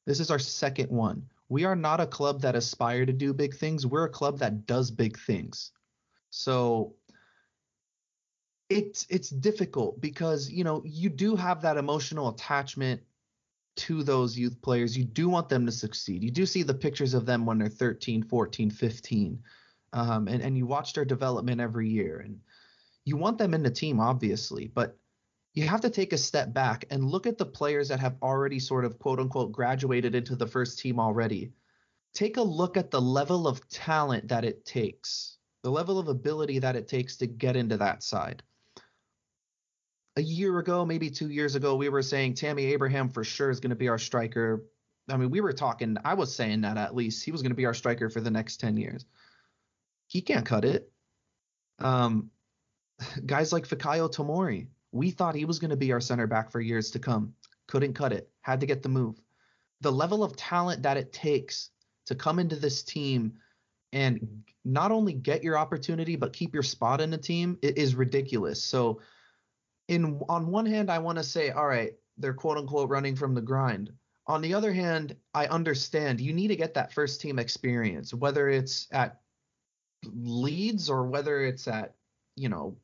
[0.06, 1.28] This is our second one.
[1.48, 3.86] We are not a club that aspire to do big things.
[3.86, 5.72] We're a club that does big things.
[6.30, 6.94] So
[8.68, 13.00] it's it's difficult because you know you do have that emotional attachment
[13.76, 14.96] to those youth players.
[14.96, 16.24] You do want them to succeed.
[16.24, 19.42] You do see the pictures of them when they're 13 14 15
[19.92, 22.40] um, and, and you watch their development every year and
[23.04, 24.98] you want them in the team obviously but
[25.56, 28.58] you have to take a step back and look at the players that have already
[28.58, 31.50] sort of quote unquote graduated into the first team already.
[32.12, 36.60] Take a look at the level of talent that it takes the level of ability
[36.60, 38.42] that it takes to get into that side
[40.16, 43.60] a year ago, maybe two years ago, we were saying Tammy Abraham for sure is
[43.60, 44.64] going to be our striker.
[45.08, 47.24] I mean, we were talking, I was saying that at least.
[47.24, 49.04] He was going to be our striker for the next 10 years.
[50.06, 50.90] He can't cut it.
[51.78, 52.30] Um,
[53.26, 56.60] guys like Fikayo Tomori, we thought he was going to be our center back for
[56.60, 57.34] years to come.
[57.68, 58.30] Couldn't cut it.
[58.40, 59.20] Had to get the move.
[59.82, 61.70] The level of talent that it takes
[62.06, 63.34] to come into this team
[63.92, 68.62] and not only get your opportunity but keep your spot in the team is ridiculous.
[68.62, 69.00] So
[69.88, 73.34] in on one hand, I want to say, all right, they're quote unquote running from
[73.34, 73.92] the grind.
[74.26, 78.48] On the other hand, I understand you need to get that first team experience, whether
[78.48, 79.20] it's at
[80.04, 81.94] Leeds or whether it's at,
[82.34, 82.76] you know,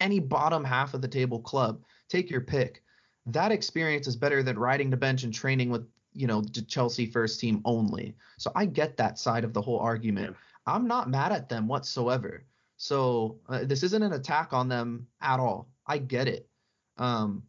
[0.00, 1.82] any bottom half of the table club.
[2.08, 2.82] Take your pick.
[3.26, 7.06] That experience is better than riding the bench and training with, you know, the Chelsea
[7.06, 8.14] first team only.
[8.38, 10.30] So I get that side of the whole argument.
[10.30, 10.74] Yeah.
[10.74, 12.44] I'm not mad at them whatsoever.
[12.76, 15.68] So uh, this isn't an attack on them at all.
[15.90, 16.48] I get it.
[16.98, 17.42] Um,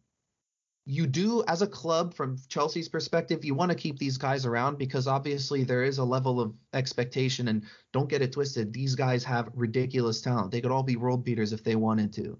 [0.84, 4.78] you do, as a club, from Chelsea's perspective, you want to keep these guys around
[4.78, 7.46] because obviously there is a level of expectation.
[7.46, 7.62] And
[7.92, 10.50] don't get it twisted, these guys have ridiculous talent.
[10.50, 12.36] They could all be world beaters if they wanted to.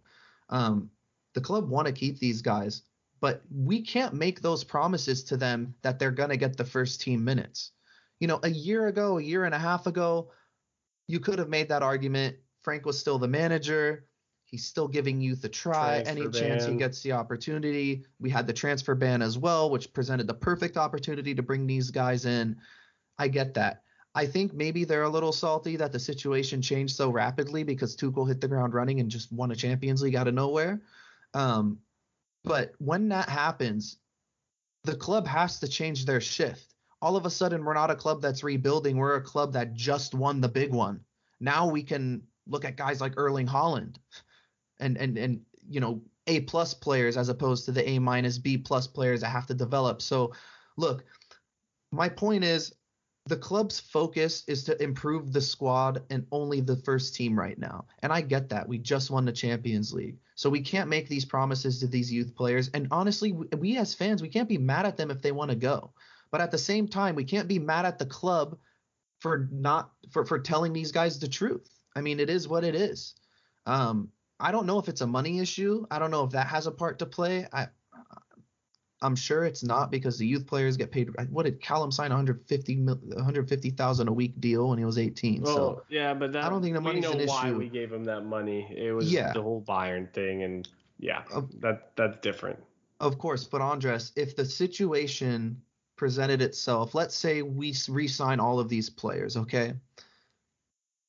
[0.49, 0.91] Um,
[1.35, 2.83] the club want to keep these guys,
[3.21, 7.01] but we can't make those promises to them that they're going to get the first
[7.01, 7.71] team minutes.
[8.19, 10.33] You know, a year ago, a year and a half ago,
[11.07, 12.39] you could have made that argument.
[12.65, 14.07] Frank was still the manager.
[14.53, 16.33] He's still giving youth a try transfer any ban.
[16.33, 18.05] chance he gets the opportunity.
[18.21, 21.91] We had the transfer ban as well, which presented the perfect opportunity to bring these
[21.91, 22.59] guys in.
[23.19, 23.83] I get that.
[24.15, 28.29] I think maybe they're a little salty that the situation changed so rapidly because Tuchel
[28.29, 30.83] hit the ground running and just won a Champions League out of nowhere.
[31.33, 31.79] Um,
[32.45, 33.97] but when that happens,
[34.85, 36.75] the club has to change their shift.
[37.01, 38.99] All of a sudden, we're not a club that's rebuilding.
[38.99, 41.01] We're a club that just won the big one.
[41.41, 43.97] Now we can look at guys like Erling Haaland
[44.83, 48.59] and and and you know A plus players as opposed to the A minus B
[48.59, 50.03] plus players that have to develop.
[50.03, 50.35] So
[50.77, 51.05] look,
[51.91, 52.75] my point is
[53.27, 57.87] the club's focus is to improve the squad and only the first team right now.
[58.01, 58.67] And I get that.
[58.67, 60.19] We just won the Champions League.
[60.35, 62.69] So we can't make these promises to these youth players.
[62.75, 65.57] And honestly, we as fans, we can't be mad at them if they want to
[65.57, 65.93] go.
[66.33, 68.59] But at the same time, we can't be mad at the club
[69.21, 71.71] for not for for telling these guys the truth.
[71.95, 73.15] I mean, it is what it is.
[73.67, 74.09] Um,
[74.43, 75.87] I don't know if it's a money issue.
[75.91, 77.47] I don't know if that has a part to play.
[77.53, 77.69] I
[79.03, 81.11] I'm sure it's not because the youth players get paid.
[81.31, 85.43] What did Callum sign 150 150,000 a week deal when he was 18?
[85.43, 87.21] Well, so yeah, but that, I don't think the money's an issue.
[87.21, 88.73] We know why we gave him that money.
[88.77, 89.33] It was yeah.
[89.33, 90.69] the whole Bayern thing, and
[90.99, 91.23] yeah,
[91.61, 92.59] that that's different.
[93.01, 95.61] Of course, but Andres, if the situation
[95.97, 99.75] presented itself, let's say we re-sign all of these players, okay,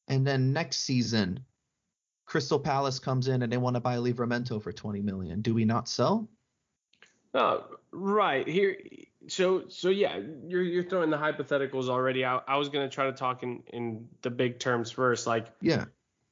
[0.07, 1.39] and then next season
[2.25, 5.41] Crystal Palace comes in and they want to buy Livramento for 20 million.
[5.41, 6.27] Do we not sell?
[7.33, 7.59] Uh,
[7.91, 8.77] right here.
[9.27, 12.25] So so yeah, you're you're throwing the hypotheticals already.
[12.25, 15.25] I, I was gonna try to talk in in the big terms first.
[15.25, 15.85] Like yeah,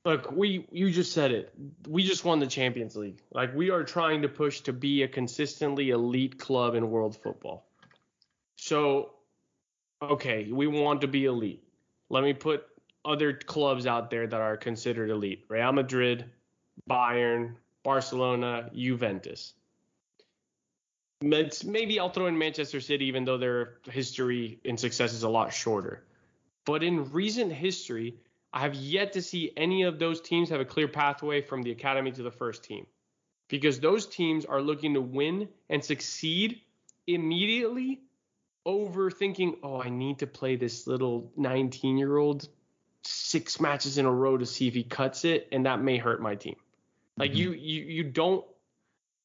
[0.06, 1.54] look, we you just said it.
[1.88, 3.22] We just won the Champions League.
[3.32, 7.66] Like we are trying to push to be a consistently elite club in world football.
[8.58, 9.14] So
[10.02, 11.64] okay, we want to be elite.
[12.10, 12.66] Let me put
[13.06, 16.26] other clubs out there that are considered elite Real Madrid,
[16.90, 19.54] Bayern, Barcelona, Juventus.
[21.22, 25.54] maybe I'll throw in Manchester City, even though their history and success is a lot
[25.54, 26.04] shorter.
[26.66, 28.16] But in recent history,
[28.54, 31.72] I have yet to see any of those teams have a clear pathway from the
[31.72, 32.86] academy to the first team.
[33.48, 36.62] Because those teams are looking to win and succeed
[37.08, 38.02] immediately
[38.66, 42.48] over thinking, oh, I need to play this little 19 year old
[43.04, 46.22] six matches in a row to see if he cuts it, and that may hurt
[46.22, 46.56] my team.
[47.18, 47.38] Like Mhm.
[47.38, 48.46] you, you, you don't.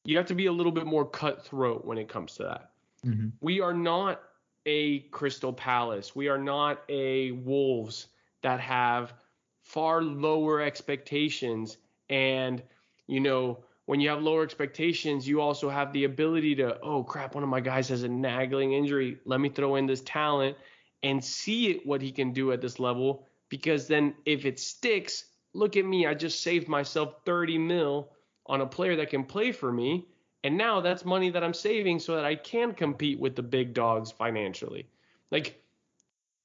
[0.03, 2.71] You have to be a little bit more cutthroat when it comes to that.
[3.05, 3.33] Mhm.
[3.41, 4.21] We are not
[4.65, 6.15] a Crystal Palace.
[6.15, 8.07] We are not a Wolves
[8.41, 9.13] that have
[9.61, 11.77] far lower expectations.
[12.09, 12.63] And,
[13.07, 17.35] you know, when you have lower expectations, you also have the ability to, oh crap,
[17.35, 19.19] one of my guys has a nagging injury.
[19.25, 20.57] Let me throw in this talent
[21.03, 23.26] and see it, what he can do at this level.
[23.49, 26.05] Because then if it sticks, look at me.
[26.05, 28.11] I just saved myself 30 mil
[28.45, 30.05] on a player that can play for me.
[30.43, 33.73] And now that's money that I'm saving so that I can compete with the big
[33.73, 34.87] dogs financially.
[35.31, 35.61] Like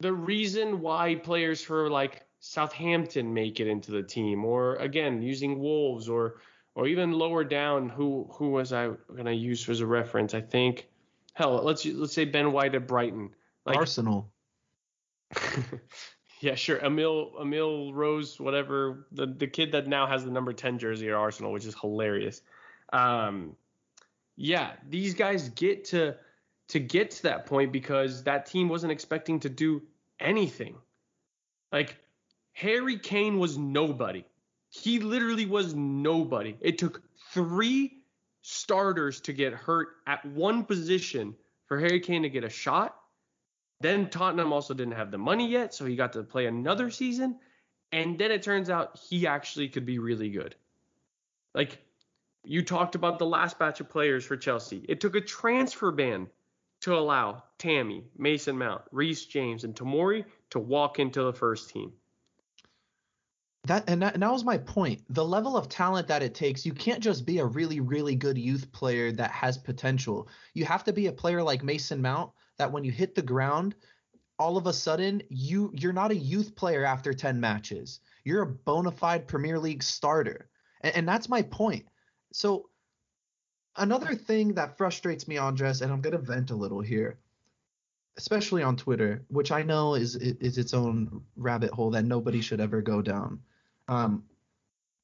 [0.00, 5.61] the reason why players for like Southampton make it into the team, or again using
[5.61, 6.40] Wolves, or
[6.74, 10.34] or even lower down, who who was I gonna use as a reference?
[10.34, 10.88] I think,
[11.34, 13.30] hell, let's let's say Ben White at Brighton.
[13.64, 14.32] Like, Arsenal.
[16.43, 16.84] yeah, sure.
[16.84, 21.14] Emil Emil Rose, whatever the the kid that now has the number ten jersey at
[21.14, 22.43] Arsenal, which is hilarious.
[22.93, 23.55] Um,
[24.36, 26.16] yeah, these guys get to
[26.68, 29.82] to get to that point because that team wasn't expecting to do
[30.18, 30.74] anything.
[31.70, 31.97] Like
[32.55, 34.24] Harry Kane was nobody.
[34.68, 36.57] He literally was nobody.
[36.61, 37.99] It took three
[38.40, 41.36] starters to get hurt at one position
[41.66, 42.97] for Harry Kane to get a shot.
[43.83, 47.39] Then Tottenham also didn't have the money yet, so he got to play another season.
[47.91, 50.55] And then it turns out he actually could be really good.
[51.55, 51.78] Like
[52.45, 54.85] you talked about the last batch of players for Chelsea.
[54.89, 56.28] It took a transfer ban
[56.83, 61.93] to allow Tammy, Mason Mount, Reece James, and Tomori to walk into the first team.
[63.64, 65.03] That and, that and that was my point.
[65.11, 68.39] The level of talent that it takes, you can't just be a really, really good
[68.39, 70.28] youth player that has potential.
[70.55, 73.74] You have to be a player like Mason Mount that when you hit the ground,
[74.38, 78.00] all of a sudden you you're not a youth player after 10 matches.
[78.24, 80.48] You're a bona fide Premier League starter.
[80.80, 81.86] And, and that's my point.
[82.32, 82.68] So
[83.76, 87.18] another thing that frustrates me, Andres, and I'm gonna vent a little here,
[88.16, 92.61] especially on Twitter, which I know is is its own rabbit hole that nobody should
[92.61, 93.40] ever go down.
[93.88, 94.24] Um,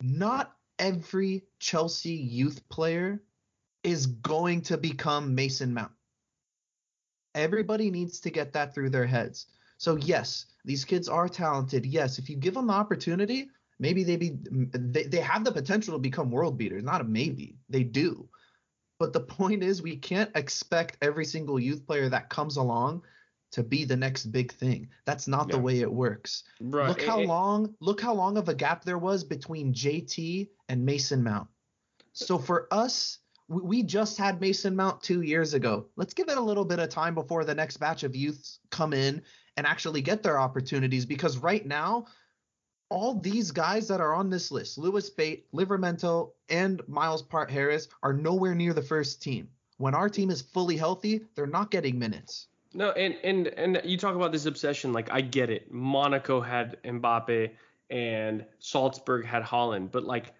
[0.00, 3.20] not every Chelsea youth player
[3.82, 5.92] is going to become Mason Mount.
[7.38, 9.46] Everybody needs to get that through their heads.
[9.78, 11.86] So yes, these kids are talented.
[11.86, 15.94] Yes, if you give them the opportunity, maybe they be they, they have the potential
[15.94, 16.82] to become world beaters.
[16.82, 18.28] Not a maybe, they do.
[18.98, 23.02] But the point is, we can't expect every single youth player that comes along
[23.52, 24.88] to be the next big thing.
[25.04, 26.42] That's not the way it works.
[26.60, 26.88] Right.
[26.88, 30.84] Look how it- long look how long of a gap there was between JT and
[30.84, 31.48] Mason Mount.
[32.12, 35.86] So for us, we, just had Mason Mount 2 years ago.
[35.96, 38.92] Let's give it a little bit of time before the next batch of youths come
[38.92, 39.22] in
[39.56, 42.06] and actually get their opportunities because right now
[42.90, 48.12] all these guys that are on this list, Lewis Bate, Livramento, and Myles Peart-Harris, are
[48.12, 49.48] nowhere near the first team.
[49.78, 52.48] When our team is fully healthy, they're not getting minutes.
[52.74, 54.92] No, and and and you talk about this obsession.
[54.92, 55.72] Like I get it.
[55.72, 57.50] Monaco had Mbappe
[57.88, 60.34] and Salzburg had Haaland, but like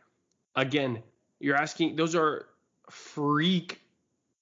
[0.54, 1.02] again,
[1.40, 1.96] you're asking.
[1.96, 2.47] Those are
[2.90, 3.80] freak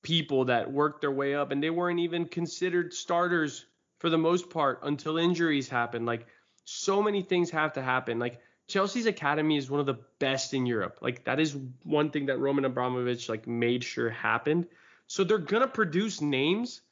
[0.03, 3.67] people that worked their way up, and they weren't even considered starters
[3.99, 6.07] for the most part until injuries happened.
[6.07, 6.27] Like
[6.65, 8.19] so many things have to happen.
[8.19, 10.99] Like Chelsea's academy is one of the best in Europe.
[11.01, 14.67] Like that is one thing that Roman Abramovich like made sure happened.
[15.07, 16.83] So they're gonna produce names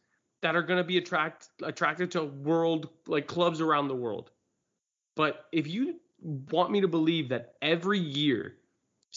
[0.44, 4.30] that are going to be attract attracted to world like clubs around the world.
[5.16, 8.54] But if you want me to believe that every year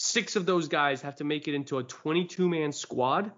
[0.00, 3.32] six of those guys have to make it into a 22 man squad,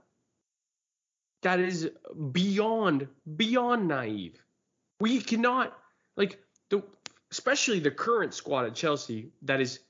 [1.43, 1.91] that is
[2.33, 4.43] beyond beyond naive.
[5.01, 5.76] We cannot
[6.18, 6.83] like the
[7.30, 9.80] especially the current squad at Chelsea that is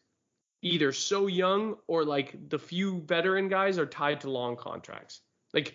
[0.62, 5.23] either so young or like the few veteran guys are tied to long contracts.
[5.53, 5.74] Like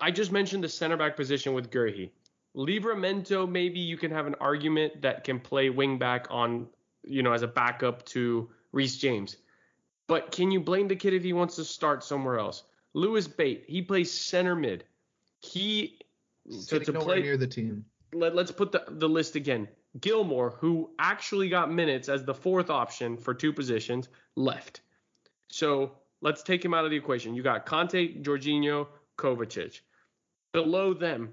[0.00, 2.10] I just mentioned the center back position with Guehi.
[2.56, 6.66] Livramento, maybe you can have an argument that can play wing back on,
[7.04, 9.36] you know, as a backup to Reece James.
[10.08, 12.64] But can you blame the kid if he wants to start somewhere else?
[12.94, 14.84] Lewis Bate, he plays center mid.
[15.40, 15.98] He
[16.68, 17.84] to, to play near the team.
[18.12, 19.68] let, let's put the, the list again.
[20.00, 24.80] Gilmour, who actually got minutes as the fourth option for two positions, left.
[25.50, 25.92] So
[26.22, 27.34] let's take him out of the equation.
[27.34, 28.86] You got Kante, Jorginho,
[29.18, 29.80] Kovacic.
[30.52, 31.32] Below them,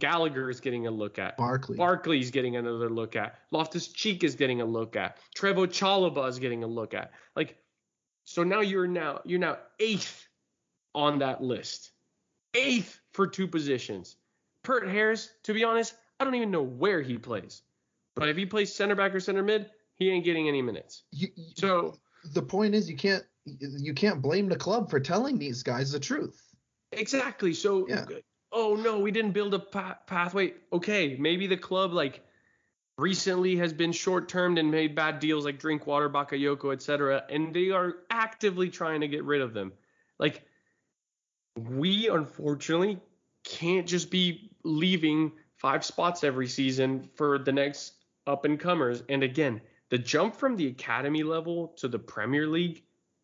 [0.00, 1.36] Gallagher is getting a look at.
[1.36, 1.76] Barkley.
[1.76, 3.38] Barkley's getting another look at.
[3.52, 5.18] Loftus Cheek is getting a look at.
[5.36, 7.12] Trevoh Chalobah is getting a look at.
[7.36, 7.58] Like,
[8.30, 10.28] so now you're now you're now eighth
[10.94, 11.90] on that list.
[12.54, 14.16] Eighth for two positions.
[14.62, 17.62] Peart-Harris, to be honest, I don't even know where he plays.
[18.14, 21.02] But if he plays center back or center mid, he ain't getting any minutes.
[21.10, 21.98] You, you, So
[22.32, 25.98] the point is, you can't you can't blame the club for telling these guys the
[25.98, 26.40] truth.
[26.92, 27.52] exactly.
[27.52, 28.04] So Yeah.
[28.52, 30.54] oh no, we didn't build a pa- pathway.
[30.72, 32.22] Okay, maybe the club like
[33.00, 37.24] recently has been short termed and made bad deals like Drinkwater, Bakayoko, etc.
[37.28, 39.72] And they are actively trying to get rid of them.
[40.18, 40.42] Like
[41.56, 42.98] we unfortunately
[43.44, 47.94] can't just be leaving five spots every season for the next
[48.26, 49.02] up and comers.
[49.08, 52.82] And again, the jump from the academy level to the Premier League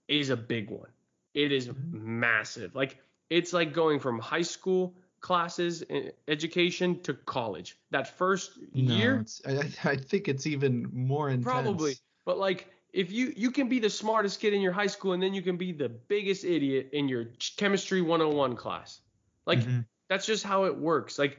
[0.09, 0.89] is a big one.
[1.35, 2.75] It is massive.
[2.75, 2.99] Like
[3.31, 5.85] it's like going from high school classes
[6.29, 7.77] education to college.
[7.91, 11.45] That first No, year I, I think it's even more intense.
[11.45, 11.95] Probably.
[12.25, 15.23] But like if you you can be the smartest kid in your high school and
[15.23, 17.27] then you can be the biggest idiot in your
[17.57, 19.01] chemistry 101 class.
[19.47, 19.85] Like Mhm.
[20.09, 21.19] that's just how it works.
[21.19, 21.39] Like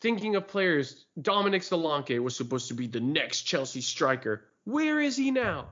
[0.00, 4.44] thinking of players, Dominic Solanke was supposed to be the next Chelsea striker.
[4.64, 5.68] Where is he now?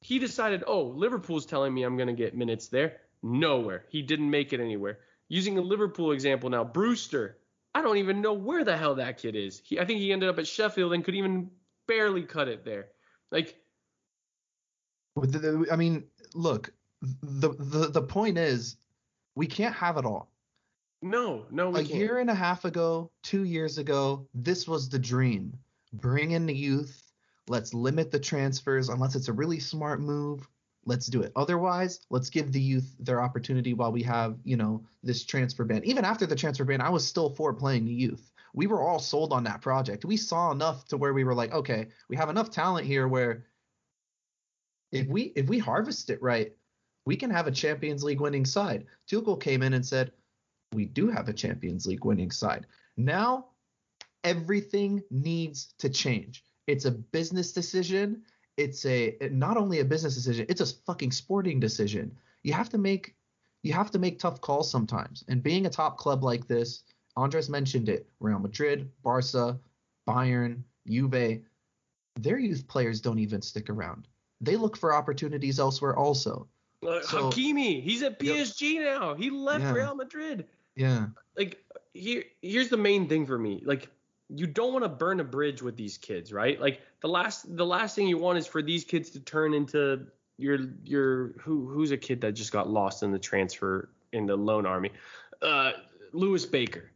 [0.00, 3.84] He decided, "Oh, Liverpool's telling me I'm going to get minutes there." Nowhere.
[3.88, 5.00] He didn't make it anywhere.
[5.28, 7.38] Using a Liverpool example now, Brewster.
[7.74, 9.60] I don't even know where the hell that kid is.
[9.64, 11.50] He, I think he ended up at Sheffield and could even
[11.86, 12.88] barely cut it there.
[13.30, 13.56] Like
[15.16, 16.72] the- the- I mean, look,
[17.22, 18.76] the, the the point is,
[19.34, 20.30] we can't have it all.
[21.02, 21.94] no, no, we a can't.
[21.98, 25.56] year and a half ago, two years ago, this was the dream.
[25.92, 27.12] Bring in the youth.
[27.48, 30.48] Let's limit the transfers unless it's a really smart move.
[30.88, 31.32] Let's do it.
[31.36, 35.84] Otherwise, let's give the youth their opportunity while we have, you know, this transfer ban.
[35.84, 38.32] Even after the transfer ban, I was still for playing the youth.
[38.54, 40.06] We were all sold on that project.
[40.06, 43.44] We saw enough to where we were like, okay, we have enough talent here where
[44.90, 46.52] if we if we harvest it right,
[47.04, 48.86] we can have a Champions League winning side.
[49.06, 50.12] Tuchel came in and said,
[50.72, 52.66] we do have a Champions League winning side.
[52.96, 53.48] Now,
[54.24, 56.44] everything needs to change.
[56.66, 58.22] It's a business decision.
[58.58, 62.14] It's a not only a business decision, it's a fucking sporting decision.
[62.42, 63.14] You have to make
[63.62, 65.24] you have to make tough calls sometimes.
[65.28, 66.82] And being a top club like this,
[67.16, 69.58] Andres mentioned it, Real Madrid, Barca,
[70.08, 71.40] Bayern, Juve,
[72.16, 74.08] their youth players don't even stick around.
[74.40, 76.48] They look for opportunities elsewhere also.
[76.86, 78.36] Uh, so- Hakimi, he's at Yep.
[78.36, 79.14] PSG now.
[79.14, 79.72] He left Yeah.
[79.72, 80.46] Real Madrid.
[80.74, 81.08] Yeah.
[81.36, 81.62] like
[81.94, 83.88] here here's the main thing for me like
[84.30, 86.60] you don't want to burn a bridge with these kids right?
[86.60, 90.06] Like the last the last thing you want is for these kids to turn into
[90.36, 94.36] your your who who's a kid that just got lost in the transfer in the
[94.36, 94.90] loan army?
[95.42, 95.72] Uh
[96.12, 96.90] Lewis Baker.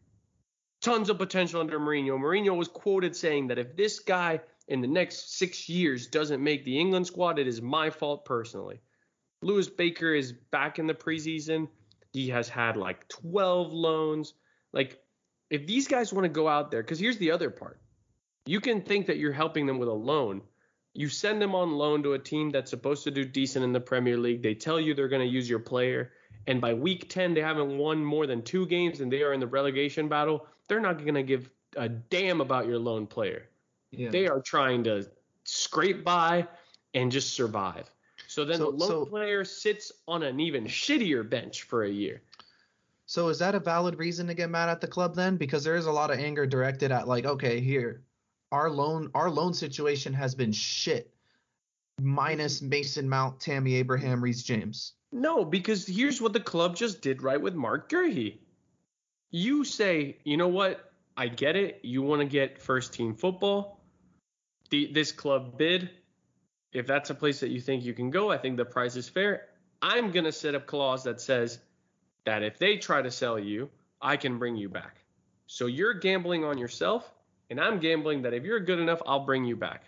[0.81, 2.19] Tons of potential under Mourinho.
[2.19, 6.65] Mourinho was quoted saying that if this guy in the next 6 years doesn't make
[6.65, 8.81] the England squad it is my fault personally.
[9.43, 11.69] Lewis Baker is back in the preseason.
[12.13, 14.35] He has had like 12 loans.
[14.73, 15.02] Like,
[15.53, 17.79] if these guys want to go out there, because here's the other part
[18.47, 20.43] you can think that you're helping them with a loan.
[20.95, 23.81] You send them on loan to a team that's supposed to do decent in the
[23.81, 24.43] Premier League.
[24.43, 26.11] They tell you they're going to use your player.
[26.49, 29.41] And by week 10, they haven't won more than two games and they are in
[29.41, 30.47] the relegation battle.
[30.69, 33.49] They're not going to give a damn about your loan player.
[33.93, 34.11] Yeah.
[34.11, 35.07] They are trying to
[35.45, 36.49] scrape by
[36.95, 37.89] and just survive.
[38.27, 41.91] So then So- the loan so- player sits on an even shittier bench for a
[41.91, 42.23] year.
[43.13, 45.37] So is that a valid reason to get mad at the club then?
[45.37, 48.05] Because there is a lot of anger directed at like, okay, here,
[48.51, 51.13] our loan our loan situation has been shit.
[52.01, 54.95] Minus Mason Mount, Tammy Abraham, Reece James.
[55.13, 58.39] No, because here's what the club just did right with Marc Guehi.
[59.31, 60.91] You say, you know what?
[61.15, 61.81] I get it.
[61.83, 63.85] You want to get first team football.
[64.71, 65.91] The, this club bid.
[66.73, 69.07] If that's a place that you think you can go, I think the price is
[69.07, 69.49] fair.
[69.83, 71.59] I'm going to set up clause that says
[72.25, 73.71] that if they try to sell you,
[74.01, 75.05] I can bring you back.
[75.47, 77.13] So you're gambling on yourself,
[77.51, 79.85] and I'm gambling that if you're good enough, I'll bring you back.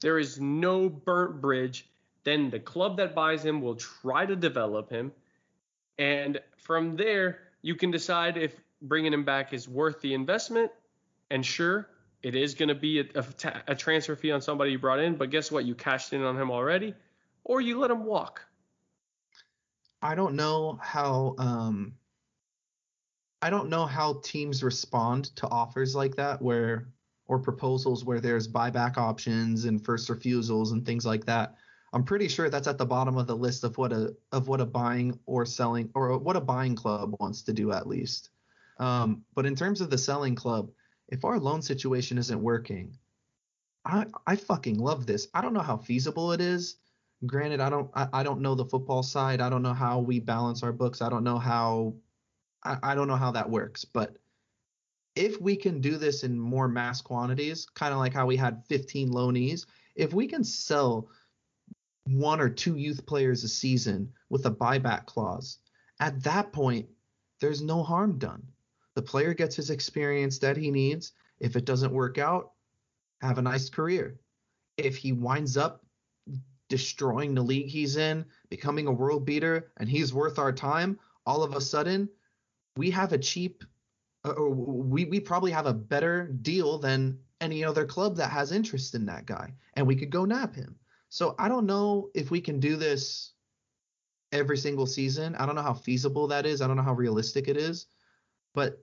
[0.00, 1.88] There is no burnt bridge.
[2.24, 5.12] Then the club that buys him will try to develop him.
[5.98, 10.70] And from there, you can decide if bringing him back is worth the investment.
[11.30, 11.88] And sure,
[12.22, 15.00] it is going to be a, a, ta- a transfer fee on somebody you brought
[15.00, 15.64] in, but guess what?
[15.64, 16.94] You cashed in on him already,
[17.44, 18.44] or you let him walk.
[20.00, 21.94] I don't know how um
[23.42, 26.88] I don't know how teams respond to offers like that where
[27.26, 31.54] or proposals where there's buyback options and first refusals and things like that.
[31.92, 34.60] I'm pretty sure that's at the bottom of the list of what a of what
[34.60, 38.30] a buying or selling or what a buying club wants to do at least.
[38.78, 40.70] Um, but in terms of the selling club,
[41.08, 42.96] if our loan situation isn't working,
[43.84, 45.28] I I fucking love this.
[45.32, 46.76] I don't know how feasible it is
[47.26, 50.20] granted i don't I, I don't know the football side i don't know how we
[50.20, 51.94] balance our books i don't know how
[52.64, 54.16] i, I don't know how that works but
[55.18, 58.64] if we can do this in more mass quantities, kind of like how we had
[58.68, 59.66] 15 loanees,
[59.96, 61.08] if we can sell
[62.04, 65.58] one or two youth players a season with a buyback clause,
[65.98, 66.88] at that point,
[67.40, 68.46] there's no harm done.
[68.94, 71.12] The player gets his experience that he needs.
[71.40, 72.52] If it doesn't work out,
[73.20, 74.20] have a nice career.
[74.76, 75.84] If he winds up
[76.68, 81.42] destroying the league he's in, becoming a world beater, and he's worth our time, all
[81.42, 82.08] of a sudden,
[82.76, 83.64] we have a cheap,
[84.24, 88.94] uh, we, we probably have a better deal than any other club that has interest
[88.94, 90.76] in that guy, and we could go nab him.
[91.08, 93.32] So I don't know if we can do this
[94.32, 95.34] every single season.
[95.36, 96.60] I don't know how feasible that is.
[96.60, 97.86] I don't know how realistic it is,
[98.54, 98.82] but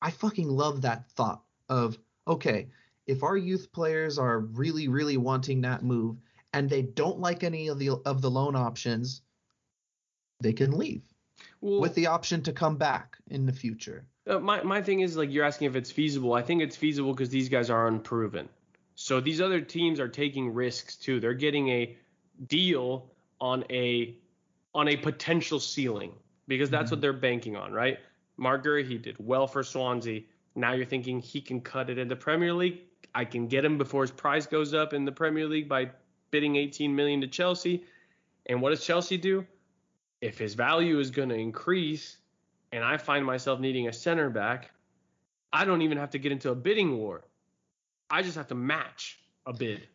[0.00, 2.68] I fucking love that thought of okay,
[3.06, 6.16] if our youth players are really really wanting that move
[6.54, 9.22] and they don't like any of the of the loan options,
[10.40, 11.02] they can leave
[11.60, 14.06] well, with the option to come back in the future.
[14.26, 16.32] Uh, my my thing is like you're asking if it's feasible.
[16.32, 18.48] I think it's feasible because these guys are unproven.
[18.94, 21.18] So these other teams are taking risks too.
[21.18, 21.96] They're getting a
[22.46, 23.10] deal
[23.40, 24.16] on a
[24.74, 26.12] on a potential ceiling
[26.46, 26.94] because that's mm-hmm.
[26.94, 27.98] what they're banking on, right?
[28.36, 30.22] Marc Guehi, he did well for Swansea.
[30.54, 32.80] Now you're thinking he can cut it in the Premier League.
[33.12, 35.90] I can get him before his price goes up in the Premier League by
[36.34, 37.84] bidding 18 million to Chelsea.
[38.46, 39.46] And what does Chelsea do?
[40.20, 42.16] If his value is going to increase
[42.72, 44.72] and I find myself needing a center back,
[45.52, 47.22] I don't even have to get into a bidding war.
[48.10, 49.86] I just have to match a bid.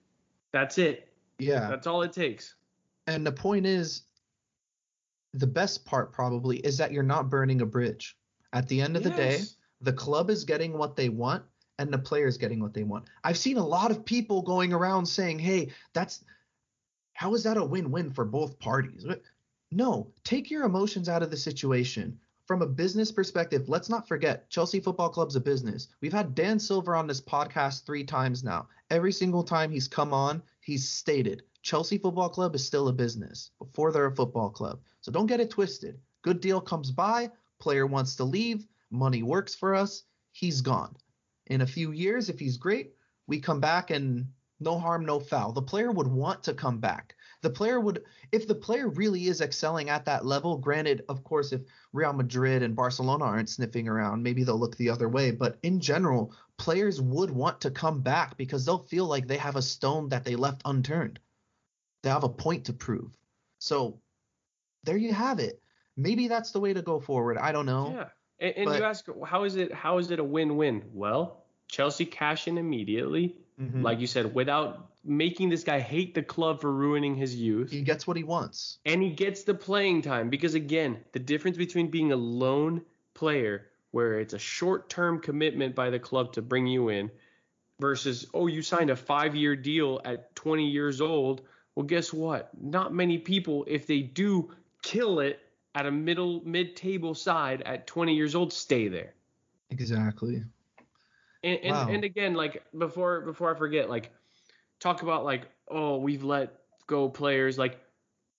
[0.54, 1.10] That's it.
[1.40, 1.68] Yeah.
[1.68, 2.56] That's all it takes.
[3.06, 4.04] And the point is
[5.34, 8.18] the best part probably is that you're not burning a bridge.
[8.54, 9.12] At the end of yes.
[9.12, 9.42] the day,
[9.82, 11.44] the club is getting what they want
[11.80, 13.06] and the players getting what they want.
[13.24, 16.24] I've seen a lot of people going around saying, "Hey, that's
[17.14, 19.06] how is that a win-win for both parties?"
[19.72, 22.20] No, take your emotions out of the situation.
[22.46, 25.88] From a business perspective, let's not forget Chelsea Football Club's a business.
[26.02, 28.68] We've had Dan Silver on this podcast 3 times now.
[28.90, 33.52] Every single time he's come on, he's stated Chelsea Football Club is still a business
[33.60, 34.82] before they're a football club.
[35.02, 36.00] So don't get it twisted.
[36.24, 37.30] Good deal comes by,
[37.60, 40.96] player wants to leave, money works for us, he's gone.
[41.50, 42.94] In a few years, if he's great,
[43.28, 44.28] we come back and
[44.60, 45.52] no harm, no foul.
[45.52, 47.16] The player would want to come back.
[47.42, 51.54] The player would, if the player really is excelling at that level, granted, of course,
[51.54, 51.62] if
[51.94, 55.32] Real Madrid and Barcelona aren't sniffing around, maybe they'll look the other way.
[55.32, 59.56] But in general, players would want to come back because they'll feel like they have
[59.56, 61.20] a stone that they left unturned.
[62.04, 63.18] They have a point to prove.
[63.60, 64.02] So
[64.84, 65.62] there you have it.
[65.96, 67.38] Maybe that's the way to go forward.
[67.38, 67.94] I don't know.
[67.96, 68.10] Yeah.
[68.40, 69.74] And, and but, you ask, how is it?
[69.74, 70.84] How is it a win-win?
[70.94, 73.82] Well, Chelsea cash in immediately, mm-hmm.
[73.82, 77.72] like you said, without making this guy hate the club for ruining his youth.
[77.72, 78.80] He gets what he wants.
[78.86, 82.82] And he gets the playing time because again, the difference between being a loan
[83.14, 87.10] player where it's a short-term commitment by the club to bring you in
[87.80, 91.42] versus oh you signed a 5-year deal at 20 years old
[91.80, 92.50] well, guess what?
[92.62, 94.52] Not many people, if they do
[94.82, 95.40] kill it
[95.76, 99.14] at a middle mid table side at 20 years old, stay there.
[99.70, 100.44] Exactly.
[101.44, 101.88] And and, wow.
[101.90, 104.12] and again, like before before I forget, like
[104.80, 106.54] talk about like oh we've let
[106.88, 107.80] go players like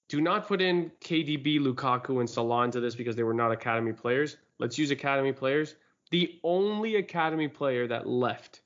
[0.08, 3.92] do not put in KDB, Lukaku, and Salah into this because they were not academy
[3.92, 4.38] players.
[4.58, 5.76] Let's use academy players.
[6.10, 8.62] The only academy player that left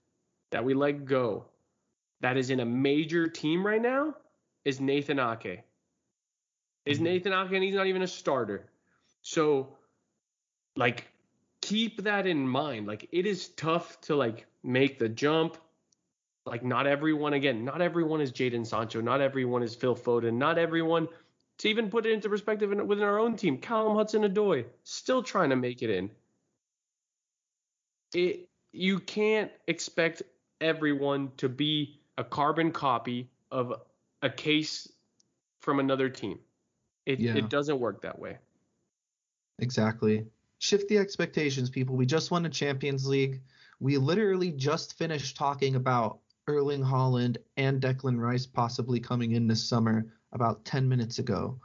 [0.50, 1.44] that we let go
[2.22, 4.14] that is in a major team right now
[4.64, 5.60] is Nathan Ake.
[6.86, 7.04] Is mm-hmm.
[7.04, 8.66] Nathan Ake, and he's not even a starter.
[9.22, 9.76] So,
[10.76, 11.08] like,
[11.60, 12.86] keep that in mind.
[12.86, 15.56] Like, it is tough to like make the jump.
[16.46, 19.00] Like, not everyone, again, not everyone is Jaden Sancho.
[19.00, 20.34] Not everyone is Phil Foden.
[20.34, 21.08] Not everyone.
[21.58, 25.50] To even put it into perspective in, within our own team, Callum Hudson-Odoi still trying
[25.50, 26.10] to make it in.
[28.12, 30.22] It you can't expect
[30.60, 33.72] everyone to be a carbon copy of
[34.20, 34.90] a case
[35.60, 36.40] from another team.
[37.06, 37.36] It yeah.
[37.36, 38.38] it doesn't work that way.
[39.58, 40.26] Exactly.
[40.58, 41.96] Shift the expectations, people.
[41.96, 43.42] We just won a Champions League.
[43.80, 49.62] We literally just finished talking about Erling Haaland and Declan Rice possibly coming in this
[49.62, 51.58] summer about 10 minutes ago.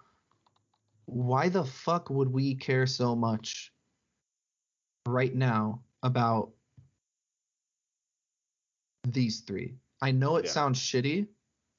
[1.05, 3.73] Why the fuck would we care so much
[5.07, 6.51] right now about
[9.07, 9.75] these three?
[10.01, 10.51] I know it yeah.
[10.51, 11.27] sounds shitty,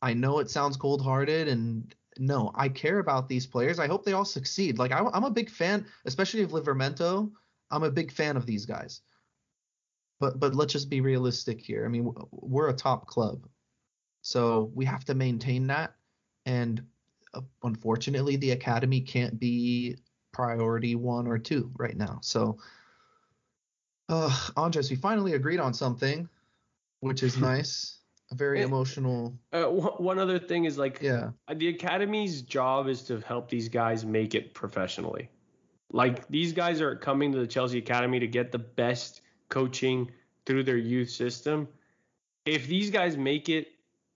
[0.03, 3.81] I know it sounds cold hearted and no, I care about these players.
[3.81, 4.79] I hope they all succeed.
[4.79, 7.33] Like I, am a big fan, especially of Livramento.
[7.71, 9.01] I'm a big fan of these guys.
[10.21, 11.85] But but let's just be realistic here.
[11.87, 13.49] I mean, we're a top club,
[14.23, 15.97] so we have to maintain that.
[16.47, 16.85] And
[17.35, 19.97] uh, unfortunately, the academy can't be
[20.33, 22.19] priority one or two right now.
[22.23, 22.59] So
[24.11, 26.29] Uh, Andres, we finally agreed on something,
[27.01, 28.00] which is nice.
[28.31, 29.35] A very emotional.
[29.53, 31.31] Uh, one one other thing is like Yeah.
[31.49, 35.29] Uh, the academy's job is to help these guys make it professionally.
[35.93, 40.11] Like these guys are coming to the Chelsea Academy to get the best coaching
[40.47, 41.67] through their youth system.
[42.47, 43.69] If these guys make it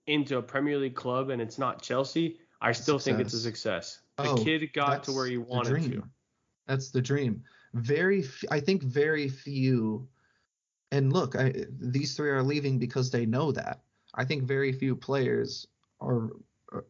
[0.06, 4.00] into a Premier League club and it's not Chelsea, I still think it's a success.
[4.16, 5.90] The Oh, kid got to where he wanted dream.
[5.92, 6.04] to.
[6.66, 7.42] That's the dream.
[7.74, 10.08] Very, f- I think very few.
[10.92, 13.82] And look, I, these three are leaving because they know that.
[14.14, 15.66] I think very few players
[16.00, 16.30] are,
[16.72, 16.84] are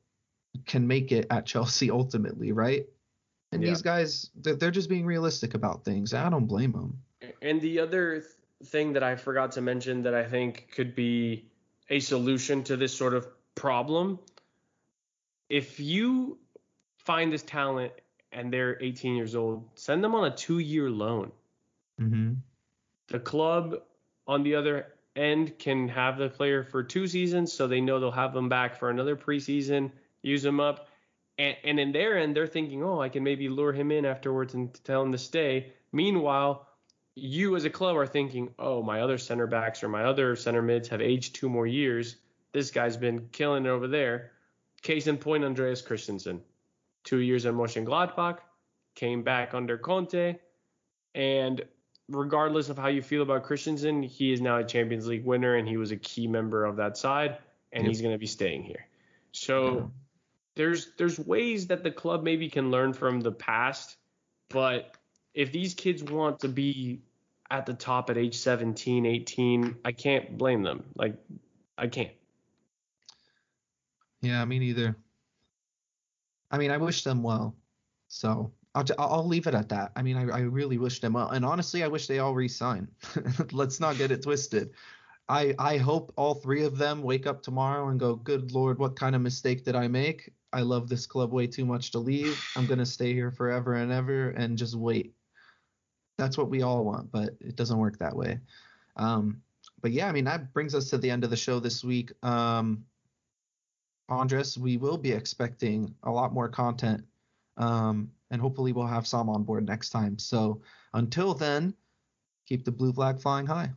[0.67, 2.87] can make it at Chelsea ultimately, right?
[3.53, 3.71] And Yeah.
[3.71, 6.13] these guys, they're, they're just being realistic about things.
[6.13, 6.99] I don't blame them.
[7.41, 8.31] And the other th-
[8.71, 11.47] thing that I forgot to mention that I think could be
[11.91, 14.19] a solution to this sort of problem
[15.49, 16.39] if you
[16.99, 17.93] find this talent
[18.33, 21.31] and they're 18 years old, send them on a two year loan.
[22.01, 22.35] Mm-hmm.
[23.09, 23.77] The club,
[24.27, 28.11] on the other end, can have the player for two seasons so they know they'll
[28.11, 29.91] have them back for another preseason,
[30.23, 30.89] use them up.
[31.39, 34.55] And, and in their end, they're thinking, oh, I can maybe lure him in afterwards
[34.55, 35.73] and tell him to stay.
[35.93, 36.67] Meanwhile,
[37.15, 40.63] you as a club are thinking, oh, my other center backs or my other center
[40.63, 42.17] mids have aged two more years.
[42.53, 44.33] This guy's been killing it over there.
[44.83, 46.41] Case in point, Andreas Christensen.
[47.05, 48.39] Two years at Mönchengladbach,
[48.95, 50.37] came back under Conte,
[51.15, 51.65] and
[52.09, 55.67] regardless of how you feel about Christensen, he is now a Champions League winner and
[55.67, 57.39] he was a key member of that side,
[57.73, 57.89] and Yep.
[57.89, 58.87] he's going to be staying here.
[59.33, 59.87] So Yeah.
[60.55, 63.97] there's there's ways that the club maybe can learn from the past,
[64.49, 64.97] but
[65.35, 67.03] if these kids want to be
[67.51, 70.85] at the top at age 17, 18, I can't blame them.
[70.95, 71.17] Like
[71.77, 72.13] I can't.
[74.21, 74.97] Yeah, me neither.
[76.51, 77.57] I mean, I wish them well.
[78.09, 79.93] So I'll, I'll leave it at that.
[79.95, 81.31] I mean, I, I really wish them well.
[81.31, 82.89] And honestly, I wish they all resign.
[83.53, 84.71] Let's not get it twisted.
[85.29, 88.97] I, I hope all three of them wake up tomorrow and go, good Lord, what
[88.97, 90.33] kind of mistake did I make?
[90.53, 92.41] I love this club way too much to leave.
[92.57, 95.15] I'm to stay here forever and ever and just wait.
[96.19, 98.39] That's what we all want, but it doesn't work that way.
[98.97, 99.43] Um,
[99.81, 102.13] but yeah, I mean, that brings us to the end of the show this week.
[102.23, 102.85] Um,
[104.09, 107.05] Andres, we will be expecting a lot more content.
[107.57, 110.19] Um, and hopefully we'll have Sam on board next time.
[110.19, 110.61] So
[110.93, 111.73] until then,
[112.49, 113.71] keep the blue flag flying high.